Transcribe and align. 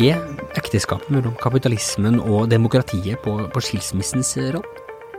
Er 0.00 0.16
ekteskapet 0.56 1.10
mellom 1.12 1.34
kapitalismen 1.36 2.22
og 2.22 2.46
demokratiet 2.48 3.20
på, 3.20 3.34
på 3.52 3.60
skilsmissens 3.60 4.30
roll? 4.54 4.64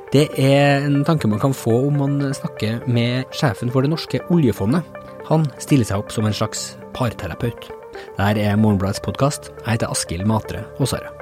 Det 0.10 0.24
er 0.42 0.88
en 0.88 1.04
tanke 1.06 1.30
man 1.30 1.40
kan 1.44 1.54
få 1.54 1.76
om 1.92 2.00
man 2.02 2.16
snakker 2.34 2.82
med 2.90 3.30
sjefen 3.38 3.70
for 3.70 3.86
det 3.86 3.92
norske 3.94 4.24
oljefondet. 4.34 4.82
Han 5.30 5.46
stiller 5.62 5.86
seg 5.86 6.02
opp 6.02 6.10
som 6.10 6.26
en 6.26 6.34
slags 6.34 6.72
parterapeut. 6.98 7.70
Dette 8.18 8.42
er 8.42 8.58
Morgenbladets 8.58 9.04
podkast. 9.06 9.52
Jeg 9.62 9.76
heter 9.76 9.94
Askild 9.94 10.26
Matre 10.26 10.66
Aasare. 10.82 11.14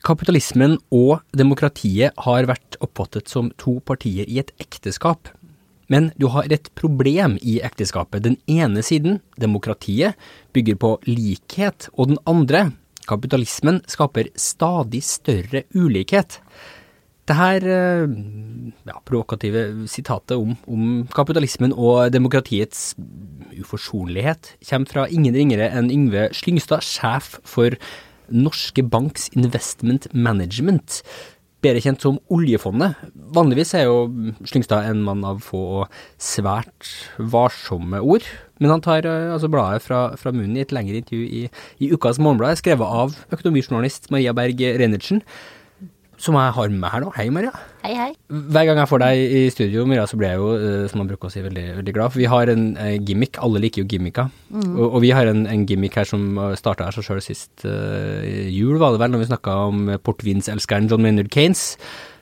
Kapitalismen 0.00 0.78
og 0.88 1.18
demokratiet 1.36 2.16
har 2.24 2.48
vært 2.48 2.80
oppfattet 2.80 3.28
som 3.28 3.52
to 3.60 3.82
partier 3.84 4.24
i 4.24 4.40
et 4.40 4.54
ekteskap. 4.64 5.28
Men 5.88 6.10
du 6.20 6.28
har 6.32 6.48
et 6.52 6.68
problem 6.76 7.38
i 7.40 7.58
ekteskapet. 7.64 8.24
Den 8.24 8.36
ene 8.46 8.84
siden, 8.84 9.22
demokratiet, 9.40 10.18
bygger 10.52 10.76
på 10.80 10.94
likhet, 11.08 11.88
og 11.96 12.12
den 12.12 12.20
andre, 12.28 12.68
kapitalismen, 13.08 13.80
skaper 13.88 14.28
stadig 14.36 15.00
større 15.06 15.64
ulikhet. 15.74 16.40
Det 17.28 17.36
her 17.36 17.64
ja, 17.68 18.98
provokative 19.04 19.88
sitatet 19.88 20.36
om, 20.36 20.54
om, 20.64 20.84
kapitalismen 21.12 21.74
og 21.76 22.12
demokratiets 22.12 22.94
uforsonlighet 23.58 24.54
kommer 24.64 24.92
fra 24.92 25.04
ingen 25.12 25.36
ringere 25.36 25.68
enn 25.76 25.90
Yngve 25.92 26.30
Slyngstad, 26.36 26.84
sjef 26.84 27.34
for 27.48 27.76
Norske 28.32 28.84
Banks 28.84 29.28
Investment 29.36 30.08
Management, 30.12 31.02
bedre 31.64 31.82
kjent 31.82 32.04
som 32.04 32.18
oljefondet. 32.32 32.98
Vanligvis 33.34 33.74
er 33.74 33.88
jo 33.88 34.06
Slyngstad 34.46 34.88
en 34.88 35.02
mann 35.06 35.24
av 35.26 35.40
få 35.44 35.62
og 35.82 35.98
svært 36.22 36.92
varsomme 37.18 38.00
ord, 38.00 38.26
men 38.62 38.72
han 38.74 38.82
tar 38.84 39.06
altså 39.08 39.50
bladet 39.50 39.84
fra, 39.84 40.02
fra 40.18 40.32
munnen 40.34 40.56
i 40.58 40.64
et 40.64 40.74
lengre 40.74 41.00
intervju 41.02 41.24
i, 41.26 41.44
i 41.82 41.90
Ukas 41.94 42.20
Morgenblad, 42.22 42.58
skrevet 42.60 42.86
av 42.86 43.16
økonomijournalist 43.34 44.10
Maria 44.14 44.34
Berg 44.36 44.62
Reinertsen 44.78 45.22
som 46.18 46.34
jeg 46.34 46.54
har 46.56 46.72
med 46.72 46.80
meg 46.82 46.92
her 46.92 47.02
nå. 47.04 47.10
Hei, 47.14 47.28
Maria. 47.34 47.52
Hei, 47.84 47.92
hei. 47.94 48.08
Hver 48.26 48.66
gang 48.66 48.80
jeg 48.80 48.90
får 48.90 49.02
deg 49.04 49.34
i 49.38 49.42
studio, 49.54 49.84
Maria, 49.88 50.06
så 50.10 50.18
blir 50.18 50.32
jeg 50.32 50.40
jo, 50.42 50.48
som 50.90 51.02
man 51.02 51.10
bruker 51.10 51.30
å 51.30 51.32
si, 51.32 51.42
veldig, 51.44 51.64
veldig 51.78 51.94
glad. 51.94 52.14
For 52.14 52.22
vi 52.22 52.28
har 52.30 52.50
en 52.52 52.64
uh, 52.74 52.96
gimmick. 52.98 53.38
Alle 53.44 53.62
liker 53.62 53.84
jo 53.84 53.88
gimmicker. 53.92 54.30
Mm. 54.50 54.72
Og, 54.74 54.84
og, 54.88 54.98
vi 55.04 55.12
har 55.14 55.30
en, 55.30 55.44
en, 55.50 55.64
gimmick 55.68 55.98
her 55.98 56.08
som 56.08 56.26
starta 56.58 56.88
her 56.88 56.96
så 56.96 57.04
sjøl 57.06 57.22
sist 57.24 57.66
uh, 57.68 58.26
jul, 58.50 58.76
var 58.82 58.94
det 58.94 59.02
vel, 59.04 59.14
når 59.14 59.24
vi 59.24 59.30
snakka 59.30 59.58
om 59.70 59.92
portvinselskeren 60.06 60.90
John 60.90 61.06
Maynard 61.06 61.30
Kanes. 61.34 61.76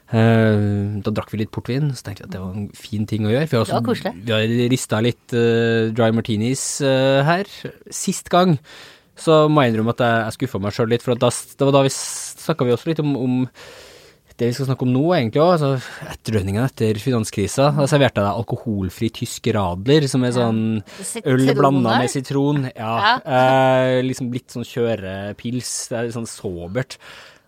Uh, 0.06 1.00
da 1.02 1.10
drakk 1.10 1.32
vi 1.32 1.40
litt 1.40 1.54
portvin, 1.54 1.88
så 1.96 2.06
tenkte 2.06 2.26
vi 2.26 2.28
at 2.28 2.34
det 2.36 2.42
var 2.42 2.52
en 2.52 2.68
fin 2.76 3.08
ting 3.08 3.24
å 3.24 3.32
gjøre. 3.32 3.48
For 3.48 3.64
det 3.64 3.78
var 3.78 3.88
koselig. 3.88 4.12
Vi 4.28 4.36
har 4.36 4.58
rista 4.74 5.00
litt 5.04 5.38
dry 5.96 6.12
martinis 6.14 6.68
her. 6.84 7.48
Sist 7.88 8.28
gang 8.32 8.58
så 9.16 9.46
må 9.48 9.64
jeg 9.64 9.72
innrømme 9.72 9.94
at 9.96 10.02
jeg, 10.04 10.16
jeg 10.26 10.36
skuffa 10.36 10.60
meg 10.60 10.74
sjøl 10.76 10.90
litt, 10.92 11.04
for 11.04 11.16
da, 11.16 11.30
det 11.32 11.66
var 11.66 11.74
da 11.78 11.82
vi 11.86 11.92
snakka 12.46 12.66
vi 12.66 12.74
også 12.74 12.90
litt 12.90 13.02
om, 13.02 13.12
om 13.18 13.36
det 14.36 14.50
vi 14.50 14.56
skal 14.56 14.66
snakke 14.68 14.84
om 14.84 14.90
nå, 14.92 15.04
egentlig 15.16 15.40
òg, 15.40 15.52
altså 15.54 16.10
etterdønningene 16.12 16.66
etter 16.68 16.98
finanskrisa. 17.00 17.70
Da 17.78 17.86
serverte 17.88 18.20
jeg 18.20 18.26
deg 18.26 18.40
alkoholfri 18.42 19.08
tysk 19.16 19.48
radler, 19.56 20.04
som 20.12 20.26
er 20.28 20.34
sånn 20.36 20.64
øl 21.22 21.46
blanda 21.56 21.96
med 22.02 22.12
sitron. 22.12 22.66
Ja. 22.74 23.16
Eh, 23.24 24.02
liksom 24.04 24.28
litt 24.34 24.52
sånn 24.52 24.66
kjørepils. 24.68 25.72
Det 25.88 25.96
er 25.96 26.08
litt 26.08 26.18
sånn 26.18 26.28
sobert. 26.28 26.98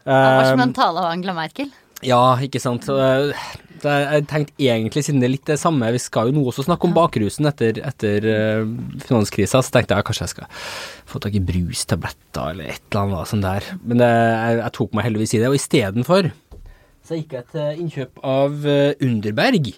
Det 0.08 0.16
var 0.16 0.48
som 0.48 0.64
en 0.64 0.72
tale 0.76 1.04
av 1.04 1.10
Angela 1.12 1.36
Merkel. 1.36 1.68
Ja, 2.06 2.38
ikke 2.38 2.60
sant. 2.62 2.86
Det, 2.86 3.92
jeg 3.94 4.26
tenkte 4.30 4.54
egentlig, 4.58 5.04
siden 5.06 5.22
det 5.22 5.28
er 5.28 5.32
litt 5.34 5.50
det 5.50 5.58
samme, 5.60 5.90
vi 5.94 6.00
skal 6.02 6.30
jo 6.30 6.38
nå 6.38 6.44
også 6.50 6.64
snakke 6.66 6.88
om 6.88 6.94
bakrusen 6.96 7.46
etter, 7.50 7.78
etter 7.86 8.26
uh, 8.26 8.66
finanskrisa, 9.06 9.62
så 9.62 9.74
tenkte 9.74 9.98
jeg 9.98 10.06
kanskje 10.06 10.26
jeg 10.26 10.34
skal 10.34 10.50
få 11.08 11.22
tak 11.22 11.38
i 11.38 11.42
brustabletter 11.42 12.52
eller 12.54 12.72
et 12.74 12.82
eller 12.90 13.04
annet 13.04 13.30
sånt 13.30 13.46
der. 13.46 13.70
Men 13.84 14.02
det, 14.02 14.10
jeg, 14.10 14.60
jeg, 14.62 14.74
tok 14.78 14.98
meg 14.98 15.08
heldigvis 15.08 15.34
i 15.34 15.42
det, 15.42 15.50
og 15.50 15.58
istedenfor 15.58 16.30
så 17.08 17.16
gikk 17.16 17.30
jeg 17.38 17.46
til 17.54 17.78
innkjøp 17.80 18.18
av 18.28 18.64
Underberg. 19.00 19.70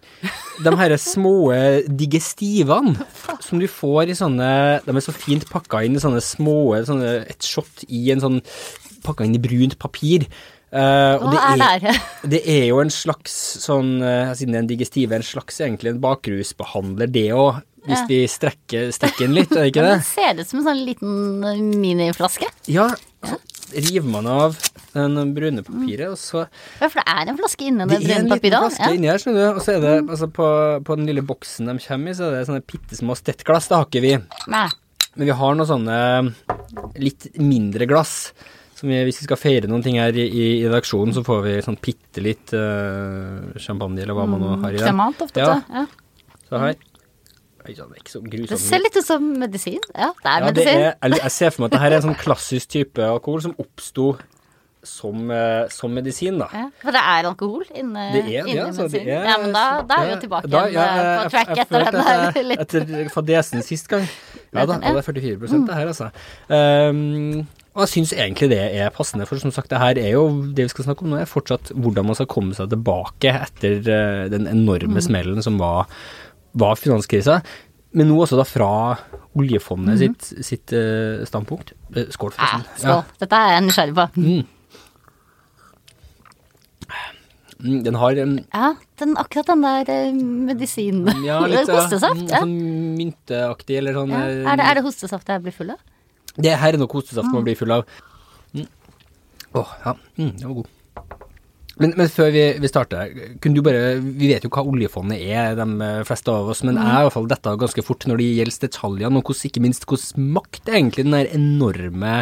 De 0.67 0.71
her 0.81 0.95
små 0.99 1.53
digestivene 1.87 3.07
som 3.45 3.61
du 3.63 3.69
får 3.71 4.11
i 4.11 4.17
sånne 4.19 4.49
De 4.83 4.97
er 4.97 5.05
så 5.05 5.15
fint 5.15 5.47
pakka 5.47 5.85
inn 5.87 5.95
i 5.95 6.03
sånne 6.03 6.19
små 6.27 6.81
sånne, 6.89 7.13
Et 7.31 7.47
shot 7.47 7.85
i 7.87 8.09
en 8.11 8.25
sånn 8.25 8.41
Pakka 9.07 9.29
inn 9.29 9.39
i 9.39 9.43
brunt 9.45 9.79
papir. 9.79 10.27
Uh, 10.71 11.19
Hva 11.19 11.31
det 11.33 11.41
er, 11.43 11.63
er 11.67 11.81
det? 11.83 11.95
det 12.37 12.41
er 12.47 12.65
jo 12.69 12.79
en 12.79 12.93
slags 12.95 13.35
sånn, 13.65 13.97
uh, 14.05 14.31
siden 14.39 14.55
det 14.55 14.61
er 14.61 14.65
en 14.65 14.71
digestive, 14.71 15.19
en 15.19 15.27
slags 15.27 15.59
egentlig 15.59 15.97
en 15.97 16.03
bakrusbehandler, 16.05 17.11
det 17.11 17.31
òg. 17.35 17.65
Hvis 17.81 17.97
ja. 17.97 18.07
vi 18.11 18.19
strekker, 18.29 18.91
strekker 18.93 19.25
den 19.25 19.39
litt, 19.39 19.53
er 19.55 19.65
det 19.65 19.71
ikke 19.73 19.87
det? 19.89 19.95
Det 20.03 20.09
ser 20.11 20.43
ut 20.43 20.51
som 20.51 20.61
en 20.61 20.67
sånn 20.69 20.83
liten 20.85 21.79
miniflaske. 21.81 22.51
Ja, 22.71 22.91
så 23.25 23.41
river 23.71 24.11
man 24.11 24.29
av 24.31 24.59
den 24.93 25.33
brune 25.35 25.63
papiret, 25.67 26.13
og 26.13 26.19
så 26.19 26.45
Ja, 26.45 26.89
for 26.89 27.01
det 27.01 27.07
er 27.07 27.33
en 27.33 27.39
flaske 27.39 27.67
inni 27.67 27.87
det, 27.87 28.01
det 28.03 28.07
brune 28.07 28.07
papiret? 28.07 28.07
Det 28.07 28.15
er 28.15 28.21
en 28.21 28.31
liten 28.37 28.65
flaske 28.67 28.87
ja. 28.87 28.93
inni 28.99 29.11
her, 29.11 29.23
skjønner 29.23 29.41
du. 29.41 29.49
Og 29.51 29.65
så 29.65 29.75
er 29.75 29.83
det, 29.85 29.97
altså 30.05 30.31
på, 30.39 30.47
på, 30.87 30.99
den 31.01 31.11
lille 31.11 31.25
boksen 31.27 31.71
de 31.71 31.77
kommer 31.87 32.13
i, 32.13 32.17
så 32.19 32.29
er 32.29 32.39
det 32.39 32.47
sånne 32.51 32.65
bitte 32.75 33.01
små 33.01 33.19
stettglass. 33.19 33.71
Det 33.71 33.79
har 33.79 33.91
ikke 33.91 34.05
vi. 34.05 34.15
Nei. 34.55 34.67
Men 35.17 35.27
vi 35.27 35.37
har 35.41 35.59
noen 35.59 35.71
sånne 35.71 35.99
litt 37.03 37.31
mindre 37.41 37.89
glass. 37.91 38.17
Vi, 38.81 39.01
hvis 39.07 39.21
vi 39.21 39.27
skal 39.27 39.41
feire 39.41 39.69
noen 39.69 39.83
ting 39.85 39.99
her 40.01 40.17
i, 40.17 40.25
i, 40.27 40.45
redaksjonen, 40.65 41.13
så 41.17 41.25
får 41.27 41.43
vi 41.45 41.57
sånn 41.67 41.79
bitte 41.83 42.23
litt 42.25 42.55
uh, 42.57 43.51
champagne, 43.61 44.01
eller 44.05 44.17
hva 44.17 44.29
man 44.31 44.41
nå 44.41 44.55
har 44.63 44.73
i 44.73 44.79
den. 44.79 44.87
Kremant 44.89 45.21
ofte, 45.27 45.43
ja. 45.43 45.59
ja. 45.69 46.39
Så 46.49 46.63
her. 46.65 46.79
Det 47.61 48.57
ser 48.59 48.81
litt 48.81 48.97
ut 48.97 49.05
som 49.05 49.25
medisin. 49.39 49.83
Ja, 49.93 50.11
det 50.17 50.31
er 50.33 50.41
ja, 50.41 50.49
medisin. 50.49 50.81
Det 50.81 50.93
er, 50.97 51.17
jeg 51.21 51.35
ser 51.37 51.53
for 51.53 51.63
meg 51.63 51.71
at 51.71 51.77
det 51.77 51.83
her 51.83 51.93
er 51.93 52.01
en 52.01 52.07
sånn 52.09 52.19
klassisk 52.19 52.73
type 52.73 53.05
alkohol 53.05 53.45
som 53.45 53.57
oppsto 53.61 54.15
som, 54.83 55.29
uh, 55.29 55.69
som, 55.69 55.93
medisin, 55.93 56.39
da. 56.41 56.49
Ja, 56.57 56.67
for 56.81 56.97
det 56.97 57.01
er 57.05 57.29
alkohol 57.29 57.67
inni 57.77 58.07
ja, 58.33 58.45
medisin? 58.49 59.05
Er, 59.05 59.27
ja, 59.29 59.37
men 59.43 59.53
da, 59.53 59.65
da 59.85 60.01
er 60.01 60.09
vi 60.09 60.15
jo 60.15 60.21
tilbake 60.25 60.51
da, 60.51 60.63
ja, 60.73 60.87
på 61.21 61.33
track 61.35 61.53
jeg, 61.53 61.67
etter 61.67 61.85
den 61.85 61.99
der. 62.01 62.43
Litt. 62.49 62.63
Etter 62.65 63.11
fadesen 63.13 63.67
sist 63.67 63.91
gang. 63.93 64.09
Ja 64.51 64.65
da, 64.67 64.81
det 64.81 64.95
er 64.97 65.05
44 65.07 65.37
mm. 65.37 65.67
det 65.69 65.77
her, 65.77 65.93
altså. 65.93 66.09
Um, 66.49 67.45
og 67.81 67.87
jeg 67.87 67.93
syns 67.95 68.13
egentlig 68.13 68.51
det 68.53 68.61
er 68.61 68.93
passende, 68.93 69.25
for 69.29 69.41
som 69.41 69.53
sagt, 69.55 69.71
det 69.73 69.81
her 69.81 69.99
er 69.99 70.13
jo 70.13 70.27
det 70.53 70.69
vi 70.69 70.73
skal 70.73 70.87
snakke 70.91 71.07
om 71.07 71.15
nå, 71.15 71.21
er 71.21 71.31
fortsatt 71.31 71.73
hvordan 71.73 72.11
man 72.11 72.19
skal 72.19 72.29
komme 72.31 72.57
seg 72.57 72.69
tilbake 72.73 73.33
etter 73.47 73.81
uh, 73.81 74.25
den 74.33 74.45
enorme 74.51 74.99
mm. 74.99 75.07
smellen 75.09 75.41
som 75.45 75.57
var 75.61 75.89
var 76.61 76.79
finanskrisa, 76.79 77.41
men 77.95 78.09
nå 78.11 78.17
også 78.23 78.39
da 78.39 78.47
fra 78.47 78.71
oljefondet 79.39 79.95
mm 79.95 80.01
-hmm. 80.01 80.15
sitt, 80.31 80.47
sitt 80.47 80.73
uh, 80.73 81.25
standpunkt. 81.27 81.73
Uh, 81.97 82.07
skål, 82.11 82.33
forresten. 82.33 82.65
Ja, 82.67 82.77
skål. 82.77 82.91
Ja. 82.91 83.03
Dette 83.21 83.37
er 83.37 83.53
jeg 83.53 83.63
nysgjerrig 83.63 83.95
på. 83.95 84.07
Mm. 84.15 84.45
mm. 87.61 87.83
Den 87.85 87.95
har 87.95 88.11
um, 88.23 88.39
Ja, 88.55 88.75
den, 88.99 89.17
akkurat 89.17 89.47
den 89.47 89.63
der 89.63 90.13
medisinen. 90.13 91.25
Ja, 91.25 91.41
litt 91.47 91.69
hostesaft. 91.77 92.21
Mm, 92.21 92.29
ja. 92.29 92.39
Sånn 92.39 92.97
mynteaktig, 92.97 93.77
eller 93.79 93.93
sånn 93.93 94.11
ja. 94.11 94.23
er, 94.53 94.57
det, 94.57 94.65
er 94.65 94.75
det 94.75 94.83
hostesaft 94.83 95.29
jeg 95.29 95.43
blir 95.43 95.53
full 95.53 95.71
av? 95.71 95.79
Det 96.43 96.59
her 96.61 96.75
er 96.75 96.81
nok 96.81 96.99
hostesaft 96.99 97.33
man 97.35 97.47
blir 97.47 97.59
full 97.59 97.79
av. 97.79 97.87
Mm. 98.53 98.67
Åh, 98.67 98.67
mm. 98.67 99.57
oh, 99.63 99.73
ja. 99.87 99.97
Mm, 100.19 100.37
det 100.37 100.47
var 100.47 100.61
god. 100.61 100.77
Men, 101.81 101.95
men, 101.97 102.11
før 102.13 102.29
vi, 102.35 102.43
vi, 102.61 102.69
starter, 102.69 103.13
kunne 103.41 103.57
du 103.57 103.63
bare 103.65 103.95
Vi 104.03 104.29
vet 104.29 104.45
jo 104.45 104.51
hva 104.53 104.67
oljefondet 104.69 105.23
er, 105.33 105.55
de 105.57 105.87
fleste 106.05 106.33
av 106.33 106.51
oss, 106.53 106.61
men 106.67 106.77
mm. 106.77 106.83
er 106.83 106.99
i 106.99 107.07
hvert 107.07 107.15
fall 107.15 107.31
dette 107.31 107.55
ganske 107.63 107.85
fort 107.87 108.05
når 108.11 108.21
det 108.21 108.27
gjelder 108.37 108.67
detaljene, 108.67 109.21
og 109.23 109.33
hos, 109.33 109.45
ikke 109.49 109.63
minst 109.65 109.87
hvordan 109.89 110.29
makt 110.37 110.69
egentlig 110.69 111.07
den 111.07 111.17
der 111.17 111.31
enorme 111.37 112.19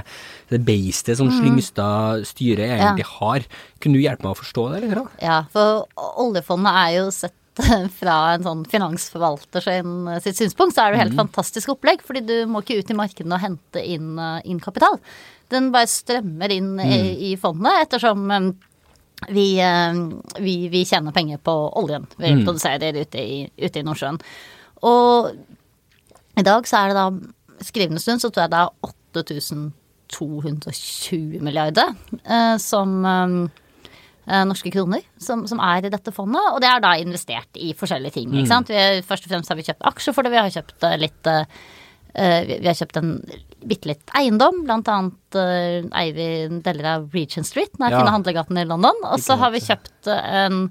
det 0.53 0.63
beistet 0.69 1.19
som 1.19 1.33
mm. 1.33 1.41
Slyngstad 1.41 2.29
styret 2.31 2.69
egentlig 2.69 3.07
ja. 3.07 3.11
har. 3.17 3.49
Kunne 3.83 3.99
du 3.99 4.05
hjelpe 4.05 4.29
meg 4.29 4.37
å 4.37 4.39
forstå 4.39 4.69
det? 4.75 4.83
Eller? 4.85 5.03
Ja, 5.25 5.41
for 5.55 5.89
oljefondet 6.23 6.81
er 6.85 6.95
jo 7.01 7.11
sett 7.15 7.35
fra 8.01 8.17
en 8.35 8.47
sånn 8.47 8.63
finansforvalter 8.71 9.65
sitt 10.25 10.39
synspunkt, 10.39 10.77
så 10.77 10.85
er 10.85 10.93
det 10.93 10.99
jo 10.99 11.05
helt 11.05 11.17
mm. 11.17 11.23
fantastisk 11.25 11.75
opplegg. 11.75 12.05
Fordi 12.07 12.23
du 12.27 12.37
må 12.51 12.63
ikke 12.63 12.79
ut 12.83 12.93
i 12.95 12.99
markedene 12.99 13.37
og 13.39 13.45
hente 13.45 13.83
inn, 13.83 14.15
inn 14.45 14.63
kapital. 14.63 14.99
Den 15.53 15.71
bare 15.75 15.91
strømmer 15.91 16.53
inn 16.55 16.75
mm. 16.79 16.87
i, 16.87 17.03
i 17.31 17.37
fondet, 17.41 17.87
ettersom 17.87 18.29
vi, 19.29 19.61
eh, 19.61 19.95
vi, 20.39 20.69
vi, 20.69 20.85
tjener 20.85 21.13
penger 21.13 21.39
på 21.43 21.73
oljen 21.81 22.07
vi 22.17 22.33
mm. 22.35 22.45
produserer 22.45 22.97
ute 23.03 23.19
i, 23.19 23.51
ute 23.57 23.79
i 23.81 23.83
Nordsjøen. 23.87 24.19
Og 24.87 25.31
i 26.39 26.43
dag 26.47 26.69
så 26.69 26.77
er 26.81 26.87
det 26.89 26.97
da 27.01 27.11
skrivende 27.67 28.01
stund 28.03 28.21
så 28.23 28.31
tror 28.31 28.43
jeg 28.45 28.53
det 28.55 28.61
er 28.63 28.71
8220 30.13 31.43
milliarder 31.43 31.89
eh, 32.23 32.57
som 32.63 33.05
eh, 33.05 33.29
norske 34.29 34.69
kroner 34.75 35.01
som, 35.17 35.47
som, 35.49 35.61
er 35.65 35.87
i 35.87 35.91
dette 35.93 36.13
fondet. 36.13 36.51
Og 36.53 36.59
det 36.61 36.69
er 36.69 36.83
da 36.85 36.91
investert 37.01 37.57
i 37.57 37.71
forskjellige 37.77 38.19
ting. 38.19 38.35
ikke 38.37 38.61
mm. 38.61 38.69
Vi, 38.69 38.87
først 39.09 39.25
og 39.25 39.33
fremst 39.33 39.53
har 39.53 39.57
vi 39.57 39.65
kjøpt 39.65 39.87
aksjer 39.89 40.17
for 40.17 40.27
det, 40.27 40.35
vi 40.35 40.41
har 40.43 40.53
kjøpt 40.53 40.89
litt 41.01 41.31
Eh, 42.19 42.61
vi 42.61 42.67
har 42.67 42.77
kjøpt 42.77 42.99
en 42.99 43.11
bitte 43.69 43.91
litt 43.91 44.13
eiendom, 44.17 44.63
blant 44.67 44.89
annet 44.91 45.37
eh, 45.39 45.85
eier 46.01 46.15
vi 46.17 46.61
deler 46.65 46.89
av 46.95 47.09
Regent 47.15 47.47
Street, 47.47 47.75
den 47.77 47.93
ja. 47.93 48.01
fine 48.01 48.15
handlegaten 48.15 48.59
i 48.59 48.65
London. 48.67 49.05
Og 49.07 49.21
så 49.23 49.37
har 49.39 49.53
vi 49.55 49.63
kjøpt 49.63 50.09
eh, 50.11 50.39
en, 50.47 50.65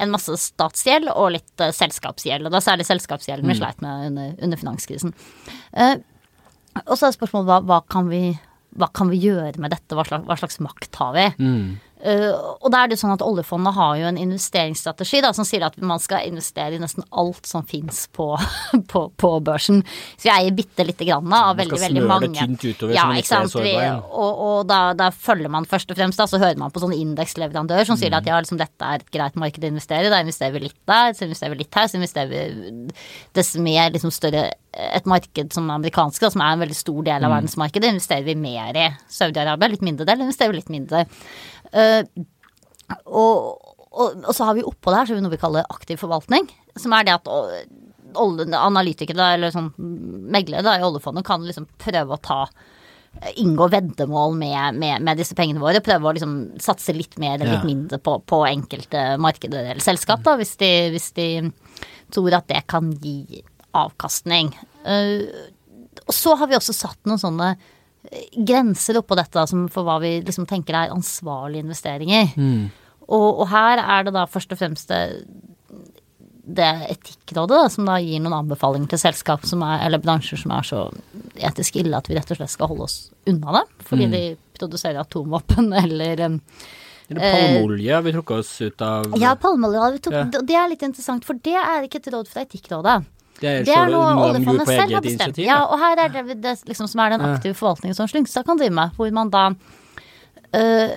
en 0.00 0.14
masse 0.14 0.34
statsgjeld 0.42 1.12
og 1.12 1.34
litt 1.36 1.66
selskapsgjeld. 1.76 2.46
Og 2.46 2.54
det 2.54 2.60
er 2.60 2.66
særlig 2.70 2.88
selskapsgjelden 2.88 3.46
mm. 3.46 3.52
vi 3.52 3.58
sleit 3.60 3.84
med 3.84 4.08
under, 4.10 4.36
under 4.48 4.62
finanskrisen. 4.64 5.14
Og 6.86 6.94
så 6.94 7.08
er 7.08 7.16
spørsmålet 7.16 7.50
hva, 7.50 7.60
hva, 7.68 7.82
kan 7.90 8.08
vi, 8.10 8.22
hva 8.78 8.90
kan 8.94 9.12
vi 9.12 9.20
gjøre 9.22 9.58
med 9.60 9.74
dette, 9.74 9.94
hva 9.94 10.06
slags, 10.08 10.26
hva 10.26 10.38
slags 10.40 10.60
makt 10.64 10.98
har 11.02 11.14
vi? 11.14 11.28
Uh, 11.98 12.30
og 12.62 12.70
da 12.70 12.84
er 12.84 12.92
det 12.92 12.98
sånn 13.00 13.10
at 13.10 13.22
oljefondet 13.26 13.74
har 13.74 13.96
jo 13.98 14.06
en 14.06 14.20
investeringsstrategi 14.22 15.22
da, 15.24 15.32
som 15.34 15.46
sier 15.46 15.64
at 15.66 15.74
man 15.82 15.98
skal 16.02 16.28
investere 16.28 16.76
i 16.76 16.82
nesten 16.82 17.02
alt 17.10 17.48
som 17.48 17.64
fins 17.66 18.04
på, 18.14 18.28
på, 18.92 19.02
på, 19.18 19.30
børsen. 19.44 19.82
Så 20.14 20.28
vi 20.28 20.34
eier 20.34 20.54
bitte 20.54 20.86
lite 20.86 21.08
grann 21.08 21.26
av 21.34 21.56
veldig, 21.58 21.80
veldig 21.82 22.04
mange. 22.04 22.30
Man 22.30 22.36
skal 22.36 22.46
smøre 22.46 22.54
det 22.54 22.62
tynt 22.62 22.78
utover 22.78 22.94
ja, 22.94 23.02
så 23.02 23.10
man 23.10 23.22
ikke 23.22 23.40
er 23.40 23.50
sårbar. 23.54 24.06
Og, 24.08 24.44
og 24.46 24.70
da, 24.70 24.80
da, 24.98 25.10
følger 25.28 25.54
man 25.56 25.66
først 25.68 25.90
og 25.90 25.98
fremst, 25.98 26.22
da, 26.22 26.28
så 26.30 26.40
hører 26.42 26.62
man 26.62 26.74
på 26.74 26.84
sånne 26.84 27.00
indeksleverandører 27.02 27.88
som 27.88 27.98
sier 27.98 28.14
at 28.14 28.30
ja, 28.30 28.38
liksom, 28.38 28.60
dette 28.62 28.92
er 28.92 29.02
et 29.02 29.12
greit 29.18 29.38
marked 29.40 29.66
å 29.66 29.72
investere 29.72 30.06
i, 30.06 30.12
da 30.12 30.22
investerer 30.22 30.54
vi 30.54 30.68
litt 30.68 30.78
der, 30.88 31.18
så 31.18 31.26
investerer 31.26 31.56
vi 31.56 31.64
litt 31.64 31.82
her, 31.82 31.90
så 31.90 31.98
investerer 31.98 32.30
vi 32.30 32.94
dess 33.34 33.54
mer 33.58 33.90
liksom 33.94 34.14
større 34.14 34.48
et 34.78 35.06
marked 35.08 35.54
som 35.54 35.68
er 35.68 35.78
amerikansk, 35.78 36.22
da, 36.22 36.30
som 36.32 36.42
er 36.44 36.54
en 36.54 36.62
veldig 36.62 36.76
stor 36.76 37.00
del 37.06 37.24
av 37.24 37.32
verdensmarkedet, 37.32 37.92
investerer 37.94 38.26
vi 38.26 38.34
mer 38.38 38.76
i. 38.78 38.86
Saudi-Arabia 39.10 39.72
litt 39.72 39.84
mindre 39.86 40.06
del, 40.08 40.22
investerer 40.26 40.52
vi 40.52 40.60
litt 40.60 40.72
mindre. 40.72 41.04
Uh, 41.72 42.02
og, 43.04 43.74
og, 43.90 44.24
og, 44.24 44.32
så 44.36 44.48
har 44.48 44.56
vi 44.56 44.64
oppå 44.66 44.92
det 44.92 45.00
her 45.00 45.08
så 45.08 45.14
har 45.14 45.20
vi 45.20 45.26
noe 45.26 45.34
vi 45.34 45.42
kaller 45.42 45.68
aktiv 45.68 46.00
forvaltning. 46.00 46.48
Som 46.78 46.94
er 46.96 47.06
det 47.08 47.18
at 47.18 47.28
analytikere 48.16 49.34
eller 49.36 49.52
sånn 49.52 49.70
meglere 50.32 50.78
i 50.78 50.84
oljefondet 50.86 51.26
kan 51.26 51.44
liksom 51.44 51.68
prøve 51.80 52.16
å 52.16 52.22
ta 52.24 52.42
Inngå 53.40 53.66
veddemål 53.72 54.34
med, 54.36 54.76
med, 54.78 55.02
med, 55.02 55.18
disse 55.18 55.34
pengene 55.34 55.62
våre. 55.62 55.80
Prøve 55.82 56.06
å 56.06 56.12
liksom 56.14 56.34
satse 56.62 56.92
litt 56.94 57.16
mer 57.18 57.34
eller 57.34 57.56
litt 57.56 57.66
mindre 57.66 57.98
på, 58.04 58.18
på, 58.22 58.42
enkelte 58.46 59.16
markeder 59.18 59.72
eller 59.72 59.82
selskap, 59.82 60.22
da, 60.26 60.36
hvis 60.38 60.54
de, 60.60 60.68
hvis 60.92 61.08
de 61.16 61.28
tror 62.14 62.36
at 62.38 62.46
det 62.52 62.60
kan 62.70 62.92
gi 63.02 63.40
avkastning. 63.74 64.52
Uh, 64.86 65.24
og 66.04 66.14
så 66.14 66.36
har 66.38 66.52
vi 66.52 66.58
også 66.60 66.76
satt 66.76 67.00
noen 67.08 67.20
sånne 67.20 67.50
grenser 68.36 68.98
oppå 69.00 69.16
dette 69.18 69.44
som 69.50 69.66
for 69.72 69.86
hva 69.86 69.98
vi 70.02 70.18
liksom 70.22 70.46
tenker 70.48 70.76
er 70.76 70.94
ansvarlige 70.94 71.66
investeringer. 71.66 72.32
Mm. 72.36 72.68
Og, 73.08 73.28
og, 73.28 73.46
her 73.52 73.80
er 73.82 74.08
det 74.08 74.14
da 74.16 74.26
først 74.28 74.52
og 74.52 74.60
fremst 74.60 74.90
det, 74.92 75.02
det 76.48 76.68
Etikkrådet 76.92 77.62
da, 77.62 77.68
som 77.72 77.88
da 77.88 77.96
gir 78.04 78.20
noen 78.24 78.36
anbefalinger 78.42 78.92
til 78.92 79.00
selskap 79.00 79.46
som 79.48 79.64
er, 79.64 79.86
eller 79.86 80.02
bransjer 80.02 80.40
som 80.40 80.52
er 80.56 80.66
så 80.68 80.82
etisk 81.48 81.80
ille 81.80 81.96
at 81.96 82.08
vi 82.10 82.18
rett 82.18 82.34
og 82.34 82.40
slett 82.40 82.52
skal 82.52 82.72
holde 82.72 82.88
oss 82.88 82.98
unna 83.28 83.60
det. 83.60 83.64
Fordi 83.88 84.08
mm. 84.08 84.16
de 84.16 84.22
produserer 84.58 85.00
atomvåpen 85.02 85.72
eller 85.84 86.28
palmeolje 87.08 87.94
har 87.94 88.02
vi 88.04 88.12
trukket 88.12 88.42
oss 88.44 88.52
ut 88.60 88.82
av. 88.84 89.14
Ja, 89.20 89.34
palmeolje. 89.40 90.00
Ja. 90.12 90.24
Det 90.28 90.56
er 90.56 90.68
litt 90.72 90.84
interessant, 90.84 91.24
for 91.24 91.40
det 91.40 91.56
er 91.56 91.86
ikke 91.86 92.02
et 92.02 92.10
råd 92.12 92.28
fra 92.28 92.44
Etikkrådet. 92.44 92.98
Det 93.38 93.50
er, 93.50 93.66
det 93.66 93.74
er 93.74 93.92
noe 93.92 94.08
oljefondet 94.28 94.66
selv 94.66 94.96
har 94.96 95.04
bestemt. 95.04 95.36
Initiativ, 95.36 95.44
ja, 95.46 95.60
og 95.66 95.78
her 95.78 96.00
er 96.04 96.14
det, 96.16 96.40
det 96.42 96.54
liksom, 96.66 96.88
som 96.90 97.04
er 97.04 97.14
den 97.14 97.26
aktive 97.28 97.54
forvaltningen 97.58 97.94
som 97.94 98.08
Slyngstad 98.10 98.46
kan 98.48 98.58
drive 98.58 98.74
med, 98.74 98.96
hvor 98.98 99.12
man 99.14 99.30
da 99.30 99.44
øh, 100.58 100.96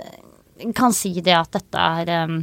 kan 0.77 0.95
si 0.97 1.13
det 1.21 1.35
at 1.37 1.53
dette 1.53 1.85
er 2.01 2.11
um, 2.25 2.41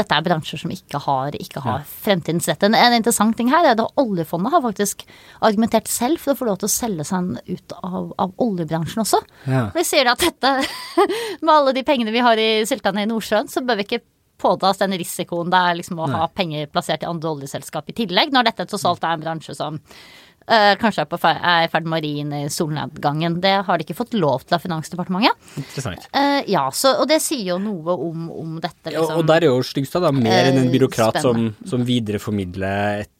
dette 0.00 0.16
er 0.16 0.24
bransjer 0.24 0.60
som 0.62 0.72
ikke 0.72 1.00
har, 1.04 1.36
ikke 1.36 1.62
har 1.64 1.82
ja. 1.82 1.88
fremtidens 2.04 2.48
rett. 2.48 2.62
En, 2.66 2.76
en, 2.78 2.96
interessant 2.96 3.36
ting 3.36 3.50
her 3.52 3.66
er 3.66 3.74
at 3.74 4.00
oljefondet 4.00 4.54
har 4.54 4.62
faktisk 4.64 5.04
argumentert 5.46 5.90
selv 5.90 6.20
for 6.22 6.34
å 6.34 6.38
få 6.38 6.48
lov 6.48 6.60
til 6.60 6.70
å 6.70 6.72
selge 6.72 7.06
seg 7.08 7.34
ut 7.50 7.76
av, 7.80 8.12
av 8.20 8.32
oljebransjen 8.44 9.04
også. 9.04 9.20
Ja. 9.50 9.66
De 9.74 9.84
sier 9.86 10.10
at 10.10 10.22
dette, 10.24 10.54
med 11.44 11.54
alle 11.54 11.76
de 11.76 11.84
pengene 11.86 12.14
vi 12.14 12.24
har 12.24 12.40
i 12.40 12.50
syltene 12.68 13.04
i 13.04 13.10
Nordsjøen, 13.10 13.50
så 13.50 13.64
bør 13.66 13.80
vi 13.80 13.88
ikke 13.88 14.02
påta 14.40 14.70
oss 14.70 14.80
den 14.80 14.96
risikoen 14.98 15.52
det 15.52 15.60
er 15.60 15.78
liksom 15.80 16.00
å 16.00 16.08
Nei. 16.08 16.16
ha 16.18 16.30
penger 16.32 16.72
plassert 16.72 17.04
i 17.04 17.10
andre 17.10 17.36
oljeselskap 17.36 17.92
i 17.92 17.96
tillegg, 18.02 18.34
når 18.34 18.50
dette 18.50 18.66
tross 18.70 18.88
alt 18.88 19.04
er 19.04 19.14
en 19.16 19.22
bransje 19.22 19.54
som 19.56 19.76
uh, 19.76 20.74
kanskje 20.80 21.04
er, 21.04 21.10
på, 21.10 21.20
er 21.28 21.66
i 21.66 21.70
ferd 21.72 21.86
med 21.88 22.00
å 22.00 22.02
ri 22.04 22.12
inn 22.22 22.34
i 22.36 22.42
solnedgangen. 22.52 23.38
Det 23.44 23.54
har 23.66 23.78
de 23.78 23.86
ikke 23.86 23.98
fått 24.00 24.16
lov 24.18 24.46
til 24.46 24.58
av 24.58 24.64
Finansdepartementet. 24.64 25.54
Interessant. 25.60 26.08
Uh, 26.16 26.40
ja, 26.50 26.66
så, 26.74 26.96
og 27.02 27.08
det 27.10 27.20
sier 27.24 27.52
jo 27.52 27.60
noe 27.62 27.96
om, 28.08 28.28
om 28.32 28.58
dette, 28.58 28.90
liksom. 28.90 29.14
Ja, 29.14 29.20
og 29.20 29.30
der 29.30 29.46
er 29.46 29.52
jo 29.52 29.62
Stygstad 29.66 30.08
mer 30.16 30.50
enn 30.50 30.60
en 30.64 30.72
byråkrat 30.72 31.22
som, 31.24 31.50
som 31.68 31.86
videreformidler 31.86 33.04
et 33.04 33.14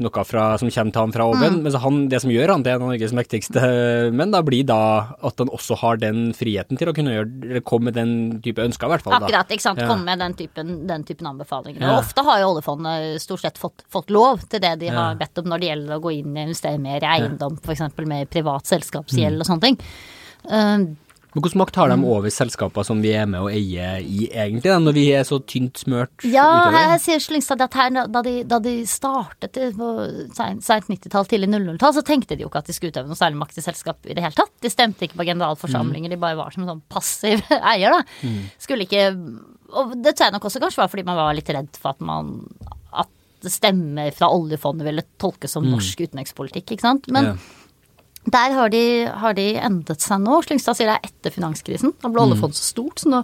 noe 0.00 0.24
fra, 0.26 0.44
som 0.60 0.70
kommer 0.70 0.94
til 0.94 1.00
ham 1.00 1.12
fra 1.14 1.26
oven. 1.30 1.58
Mm. 1.58 1.64
Men 1.64 1.76
han, 1.82 1.98
det 2.12 2.20
som 2.22 2.32
gjør 2.32 2.52
han 2.54 2.64
til 2.64 2.74
en 2.74 2.84
av 2.84 2.90
Norges 2.92 3.14
mektigste 3.16 3.62
menn, 4.14 4.32
da 4.34 4.42
blir 4.46 4.66
da 4.68 4.80
at 5.26 5.42
han 5.42 5.50
også 5.52 5.78
har 5.82 6.00
den 6.02 6.30
friheten 6.36 6.80
til 6.80 6.90
å 6.90 6.94
kunne 6.96 7.16
gjøre, 7.16 7.62
komme 7.66 7.90
med 7.90 7.98
den 7.98 8.14
type 8.44 8.62
ønsker, 8.64 8.86
i 8.86 8.94
hvert 8.94 9.06
fall. 9.06 9.18
Akkurat, 9.18 9.50
ikke 9.50 9.66
sant. 9.66 9.82
Ja. 9.82 9.90
Komme 9.90 10.06
med 10.12 10.22
den 10.22 10.36
typen, 10.38 10.72
den 10.90 11.06
typen 11.08 11.30
anbefalinger. 11.32 11.82
Ja. 11.82 11.96
Og 11.96 12.04
ofte 12.04 12.24
har 12.26 12.42
jo 12.44 12.52
oljefondet 12.54 13.20
stort 13.24 13.44
sett 13.44 13.60
fått, 13.60 13.84
fått, 13.90 14.14
lov 14.14 14.46
til 14.50 14.62
det 14.62 14.76
de 14.80 14.90
har 14.94 15.18
bedt 15.20 15.42
om 15.42 15.50
når 15.50 15.62
det 15.62 15.70
gjelder 15.70 15.98
å 15.98 16.02
gå 16.04 16.16
inn 16.20 16.32
og 16.34 16.42
investere 16.46 16.80
mer 16.82 17.04
i 17.04 17.12
eiendom, 17.18 17.58
ja. 17.60 17.66
f.eks. 17.66 18.00
med 18.10 18.30
privat 18.32 18.70
selskapsgjeld 18.70 19.38
mm. 19.38 19.44
og 19.44 19.50
sånne 19.50 19.68
ting. 19.68 19.80
Uh, 20.50 21.09
men 21.32 21.44
Hvilken 21.44 21.60
makt 21.62 21.76
har 21.78 21.90
de 21.92 21.96
over 22.02 22.32
selskaper 22.34 22.86
som 22.86 23.02
vi 23.04 23.12
er 23.14 23.28
med 23.30 23.44
å 23.44 23.50
eie 23.52 23.90
i, 24.02 24.24
egentlig, 24.28 24.72
når 24.82 24.96
vi 24.96 25.04
er 25.14 25.26
så 25.26 25.38
tynt 25.38 25.78
smørt 25.78 26.24
ja, 26.26 26.46
utover? 26.46 26.76
Ja, 26.76 26.94
jeg 26.96 27.02
sier 27.04 27.22
Slyngstad 27.22 27.62
at 27.62 27.76
her, 27.78 27.92
da 28.10 28.22
de, 28.26 28.34
da 28.50 28.58
de 28.62 28.74
startet 28.90 29.60
på 29.78 29.90
seint 30.34 30.90
90-tall, 30.90 31.28
tidlig 31.30 31.52
00-tall, 31.52 31.94
så 31.94 32.04
tenkte 32.06 32.34
de 32.34 32.46
jo 32.46 32.50
ikke 32.50 32.64
at 32.64 32.70
de 32.70 32.74
skulle 32.74 32.94
utøve 32.94 33.10
noe 33.10 33.18
særlig 33.18 33.38
makt 33.44 33.62
i 33.62 33.64
selskap 33.64 34.10
i 34.10 34.16
det 34.18 34.24
hele 34.24 34.34
tatt. 34.38 34.52
De 34.64 34.72
stemte 34.72 35.06
ikke 35.06 35.20
på 35.20 35.28
generalforsamlinger, 35.30 36.10
mm. 36.10 36.16
de 36.16 36.20
bare 36.26 36.38
var 36.40 36.56
som 36.56 36.66
sånn 36.66 36.82
passiv 36.90 37.46
eier, 37.74 37.94
da. 37.94 38.02
Mm. 38.26 38.42
Skulle 38.60 38.88
ikke 38.88 39.06
Og 39.70 39.94
det 40.02 40.16
tror 40.16 40.26
jeg 40.26 40.34
nok 40.34 40.50
også 40.50 40.62
kanskje 40.62 40.82
var 40.82 40.90
fordi 40.90 41.06
man 41.06 41.20
var 41.20 41.38
litt 41.38 41.54
redd 41.54 41.78
for 41.78 41.94
at 41.94 42.02
man 42.02 42.34
at 42.90 43.50
stemmer 43.54 44.10
fra 44.12 44.28
oljefondet 44.34 44.84
ville 44.88 45.06
tolkes 45.22 45.54
som 45.54 45.62
mm. 45.62 45.72
norsk 45.76 46.02
utenrikspolitikk, 46.08 46.74
ikke 46.74 46.88
sant. 46.88 47.06
Men 47.14 47.32
ja. 47.32 47.38
Der 48.28 48.52
har 48.52 48.68
de, 48.68 48.82
har 49.06 49.34
de, 49.34 49.46
endret 49.56 50.04
seg 50.04 50.20
nå. 50.20 50.42
Slyngstad 50.44 50.76
sier 50.76 50.90
det 50.90 50.98
er 50.98 51.08
etter 51.08 51.32
finanskrisen. 51.34 51.94
Da 52.02 52.10
ble 52.12 52.26
oljefondet 52.26 52.58
så 52.58 52.66
stort. 52.68 53.00
Så 53.00 53.08
nå, 53.08 53.22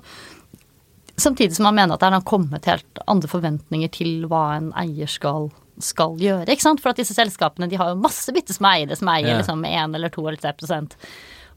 samtidig 1.20 1.58
som 1.58 1.68
man 1.68 1.76
mener 1.76 1.96
at 1.96 2.02
det 2.02 2.12
har 2.14 2.26
kommet 2.26 2.68
helt 2.70 3.02
andre 3.04 3.30
forventninger 3.30 3.92
til 3.92 4.26
hva 4.30 4.48
en 4.56 4.70
eier 4.80 5.10
skal, 5.10 5.50
skal 5.84 6.16
gjøre. 6.20 6.48
ikke 6.48 6.64
sant? 6.64 6.80
For 6.82 6.94
at 6.94 7.00
disse 7.02 7.16
selskapene 7.16 7.68
de 7.68 7.80
har 7.80 7.92
jo 7.92 8.04
masse 8.06 8.32
bitte 8.34 8.56
små 8.56 8.72
eiere 8.72 8.96
som 8.96 9.10
eier 9.12 9.34
ja. 9.34 9.40
liksom 9.42 9.64
1 9.68 9.98
eller 9.98 10.14
2 10.14 10.24
eller 10.30 10.40
3 10.46 10.54
prosent. 10.62 10.96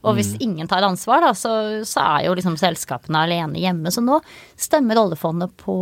og 0.00 0.16
hvis 0.16 0.34
mm. 0.34 0.40
ingen 0.44 0.68
tar 0.68 0.84
ansvar, 0.84 1.24
da, 1.24 1.32
så, 1.36 1.54
så, 1.88 2.04
er 2.04 2.28
jo 2.28 2.36
liksom 2.36 2.60
selskapene 2.60 3.24
alene 3.24 3.60
hjemme. 3.60 3.92
Så 3.92 4.04
nå 4.04 4.20
stemmer 4.56 5.00
oljefondet 5.00 5.56
på 5.60 5.74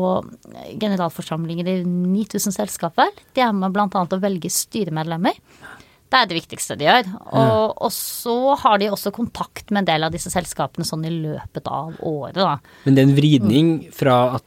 generalforsamlinger 0.78 1.74
i 1.74 1.76
9000 1.84 2.54
selskaper. 2.54 3.10
De 3.34 3.42
er 3.42 3.52
med 3.54 3.74
bl.a. 3.74 3.86
å 3.90 4.22
velge 4.22 4.50
styremedlemmer. 4.50 5.42
Det 6.08 6.16
er 6.16 6.28
det 6.28 6.38
viktigste 6.38 6.76
de 6.80 6.88
gjør. 6.88 7.08
Og, 7.36 7.74
og, 7.84 7.92
så 7.92 8.36
har 8.62 8.80
de 8.80 8.90
også 8.92 9.12
kontakt 9.14 9.72
med 9.72 9.84
en 9.84 9.90
del 9.90 10.08
av 10.08 10.14
disse 10.14 10.32
selskapene 10.32 10.86
sånn 10.88 11.04
i 11.04 11.12
løpet 11.12 11.68
av 11.68 11.98
året, 12.00 12.38
da. 12.38 12.56
Men 12.86 12.96
det 12.96 13.02
er 13.02 13.10
en 13.10 13.16
vridning 13.18 13.72
fra 13.94 14.18
at 14.38 14.44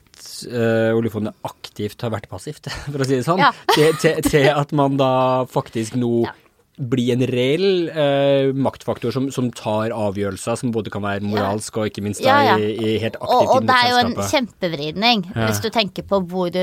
uh, 0.49 0.91
oljefondet 0.97 1.37
aktivt 1.47 2.01
har 2.01 2.13
vært 2.13 2.29
passivt, 2.31 2.71
for 2.91 3.01
å 3.01 3.07
si 3.07 3.19
det 3.19 3.25
sånn, 3.27 3.41
ja. 3.43 3.51
til, 3.75 3.91
til, 4.01 4.23
til, 4.25 4.47
at 4.53 4.73
man 4.77 4.97
da 4.97 5.11
faktisk 5.53 5.99
nå 6.01 6.23
ja. 6.25 6.33
blir 6.81 7.13
en 7.13 7.27
reell 7.29 7.69
uh, 7.93 8.49
maktfaktor 8.57 9.13
som, 9.13 9.29
som, 9.33 9.53
tar 9.53 9.93
avgjørelser 9.93 10.57
som 10.63 10.73
både 10.73 10.93
kan 10.93 11.05
være 11.05 11.25
moralsk 11.29 11.77
og 11.77 11.91
ikke 11.91 12.05
minst 12.07 12.25
da, 12.25 12.57
i, 12.57 12.73
i, 12.73 12.97
helt 13.05 13.21
aktivt 13.21 13.37
Og, 13.37 13.55
og 13.59 13.69
det 13.69 13.77
er 13.77 13.93
jo 13.93 14.03
en 14.07 14.19
kjempevridning, 14.33 15.25
hvis 15.37 15.61
du 15.61 15.69
tenker 15.69 16.09
på 16.09 16.23
hvor, 16.25 16.61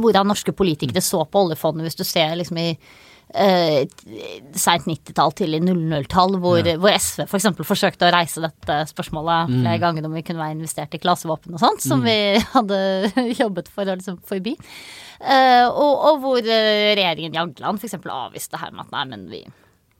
hvordan 0.00 0.32
norske 0.32 0.56
politikere 0.56 1.04
så 1.04 1.26
på 1.28 1.48
oljefondet, 1.48 1.90
hvis 1.90 2.00
du 2.00 2.06
ser 2.08 2.38
liksom 2.40 2.64
i 2.64 2.70
eh, 3.34 3.86
seint 4.58 4.86
90-tall, 4.88 5.32
tidlig 5.38 5.62
00-tall, 5.64 6.36
hvor, 6.42 6.60
ja. 6.60 6.76
hvor, 6.80 6.92
SV 6.96 7.24
f.eks. 7.26 7.48
For 7.60 7.70
forsøkte 7.72 8.08
å 8.08 8.12
reise 8.14 8.42
dette 8.44 8.78
spørsmålet 8.90 9.50
mm. 9.50 9.56
flere 9.62 9.82
ganger 9.86 10.08
om 10.08 10.18
vi 10.18 10.24
kunne 10.26 10.42
være 10.42 10.58
investert 10.58 10.94
i 10.96 11.02
klasevåpen 11.02 11.56
og 11.56 11.62
sånt, 11.62 11.84
som 11.84 12.02
mm. 12.02 12.06
vi 12.08 12.18
hadde 12.56 13.32
jobbet 13.40 13.72
for 13.72 13.88
å 13.88 13.96
liksom 13.98 14.20
forby. 14.28 14.56
Eh, 15.22 15.66
og, 15.66 15.92
og, 15.92 16.22
hvor 16.22 16.40
eh, 16.42 16.92
regjeringen 16.98 17.36
Jagland 17.38 17.82
f.eks. 17.82 18.00
avviste 18.02 18.56
det 18.56 18.64
her 18.64 18.72
med 18.74 18.88
at 18.88 18.96
nei, 18.96 19.08
men 19.14 19.28
vi 19.32 19.44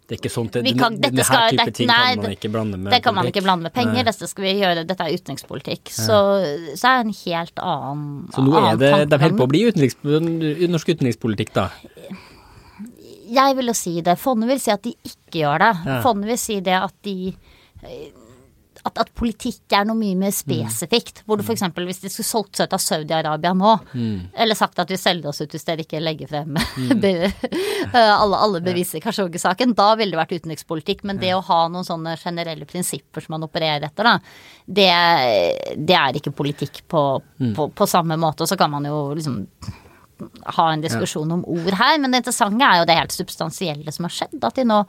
det 0.03 0.17
er 0.17 0.19
ikke 0.19 0.33
sånt, 0.35 0.57
det, 0.61 0.73
kan, 0.77 0.97
denne 1.01 1.25
skal, 1.25 1.55
type 1.55 1.65
det, 1.71 1.73
ting 1.79 1.87
nei, 1.89 2.17
kan 2.19 2.25
man 2.27 2.33
ikke 2.35 2.49
blande 2.53 2.77
med 2.77 2.91
Det 2.93 2.99
kan 3.05 3.15
man 3.17 3.29
ikke 3.31 3.43
blande 3.47 3.65
med 3.69 3.73
penger, 3.73 4.03
dette 4.11 4.27
skal 4.29 4.45
vi 4.45 4.51
gjøre, 4.59 4.83
dette 4.85 5.07
er 5.07 5.15
utenrikspolitikk. 5.15 5.93
Så, 5.95 6.19
så 6.75 6.91
er 6.91 6.99
det 6.99 7.07
en 7.07 7.15
helt 7.23 7.63
annen 7.63 8.03
Så 8.35 8.45
nå 8.45 8.59
er 8.61 8.81
det, 8.83 8.91
de 9.09 9.21
holder 9.23 9.39
på 9.39 9.47
å 9.47 9.53
bli 9.55 9.63
utenriks, 9.71 9.97
norsk 10.03 10.93
utenrikspolitikk, 10.93 11.55
da? 11.57 11.71
Jeg 13.33 13.57
vil 13.59 13.71
jo 13.73 13.77
si 13.77 13.95
det. 14.05 14.19
Fondet 14.21 14.51
vil 14.51 14.61
si 14.61 14.73
at 14.75 14.83
de 14.85 14.93
ikke 15.09 15.43
gjør 15.43 15.65
det. 15.65 15.73
Ja. 15.87 16.01
Fondet 16.05 16.33
vil 16.33 16.41
si 16.41 16.59
det 16.65 16.77
at 16.79 16.97
de 17.07 17.17
at, 18.83 18.99
at, 18.99 19.11
politikk 19.15 19.75
er 19.77 19.85
noe 19.87 19.99
mye 19.99 20.17
mer 20.19 20.33
spesifikt. 20.35 21.21
Mm. 21.23 21.27
Hvor 21.27 21.39
du 21.39 21.45
f.eks. 21.45 21.63
hvis 21.77 22.03
de 22.03 22.11
skulle 22.11 22.29
solgt 22.29 22.59
seg 22.59 22.69
ut 22.69 22.77
av 22.77 22.83
Saudi-Arabia 22.83 23.53
nå, 23.55 23.75
mm. 23.93 24.17
eller 24.45 24.59
sagt 24.59 24.81
at 24.83 24.91
vi 24.91 24.99
selger 24.99 25.31
oss 25.31 25.43
ut 25.43 25.55
hvis 25.55 25.67
dere 25.69 25.85
ikke 25.85 26.03
legger 26.03 26.31
frem 26.31 26.57
mm. 26.57 27.05
alle, 27.93 28.41
alle 28.41 28.63
beviser 28.65 28.99
i 28.99 29.05
Kashoggi-saken, 29.05 29.77
da 29.79 29.93
ville 29.99 30.17
det 30.17 30.23
vært 30.23 30.35
utenrikspolitikk. 30.41 31.05
Men 31.09 31.23
det 31.23 31.35
å 31.37 31.45
ha 31.47 31.61
noen 31.71 31.87
sånne 31.87 32.17
generelle 32.21 32.67
prinsipper 32.69 33.25
som 33.25 33.37
man 33.37 33.47
opererer 33.47 33.87
etter, 33.87 34.09
da, 34.09 34.17
det, 34.67 34.91
det 35.79 35.99
er 35.99 36.19
ikke 36.19 36.35
politikk 36.43 36.83
på, 36.91 37.07
mm. 37.39 37.55
på, 37.59 37.71
på 37.79 37.91
samme 37.91 38.19
måte. 38.21 38.45
Og 38.45 38.51
så 38.51 38.59
kan 38.59 38.73
man 38.73 38.89
jo 38.89 39.05
liksom 39.15 39.45
ha 40.57 40.67
en 40.73 40.85
diskusjon 40.85 41.31
ja. 41.31 41.39
om 41.39 41.45
ord 41.49 41.79
her, 41.79 41.97
men 42.01 42.13
det 42.13 42.23
interessante 42.23 42.67
er 42.67 42.83
jo 42.83 42.89
det 42.89 42.99
helt 42.99 43.15
substansielle 43.15 43.95
som 43.95 44.07
har 44.09 44.15
skjedd. 44.15 44.39
At 44.45 44.59
de 44.59 44.67
nå 44.69 44.83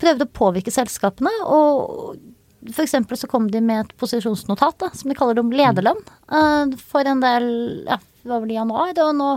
prøvde 0.00 0.26
å 0.26 0.36
påvirke 0.40 0.72
selskapene. 0.74 1.32
og 1.46 2.20
for 2.68 2.84
eksempel 2.84 3.16
så 3.16 3.28
kom 3.30 3.48
de 3.48 3.60
med 3.64 3.86
et 3.86 3.92
posisjonsnotat, 4.00 4.76
da, 4.82 4.90
som 4.92 5.08
de 5.08 5.16
kaller 5.16 5.38
det 5.38 5.44
om 5.44 5.52
lederlønn, 5.54 6.00
uh, 6.28 6.78
for 6.92 7.08
en 7.08 7.22
del 7.24 7.50
Ja, 7.88 7.96
det 8.20 8.28
var 8.28 8.42
vel 8.42 8.52
i 8.52 8.58
januar. 8.58 8.92
Og 9.00 9.14
nå 9.16 9.30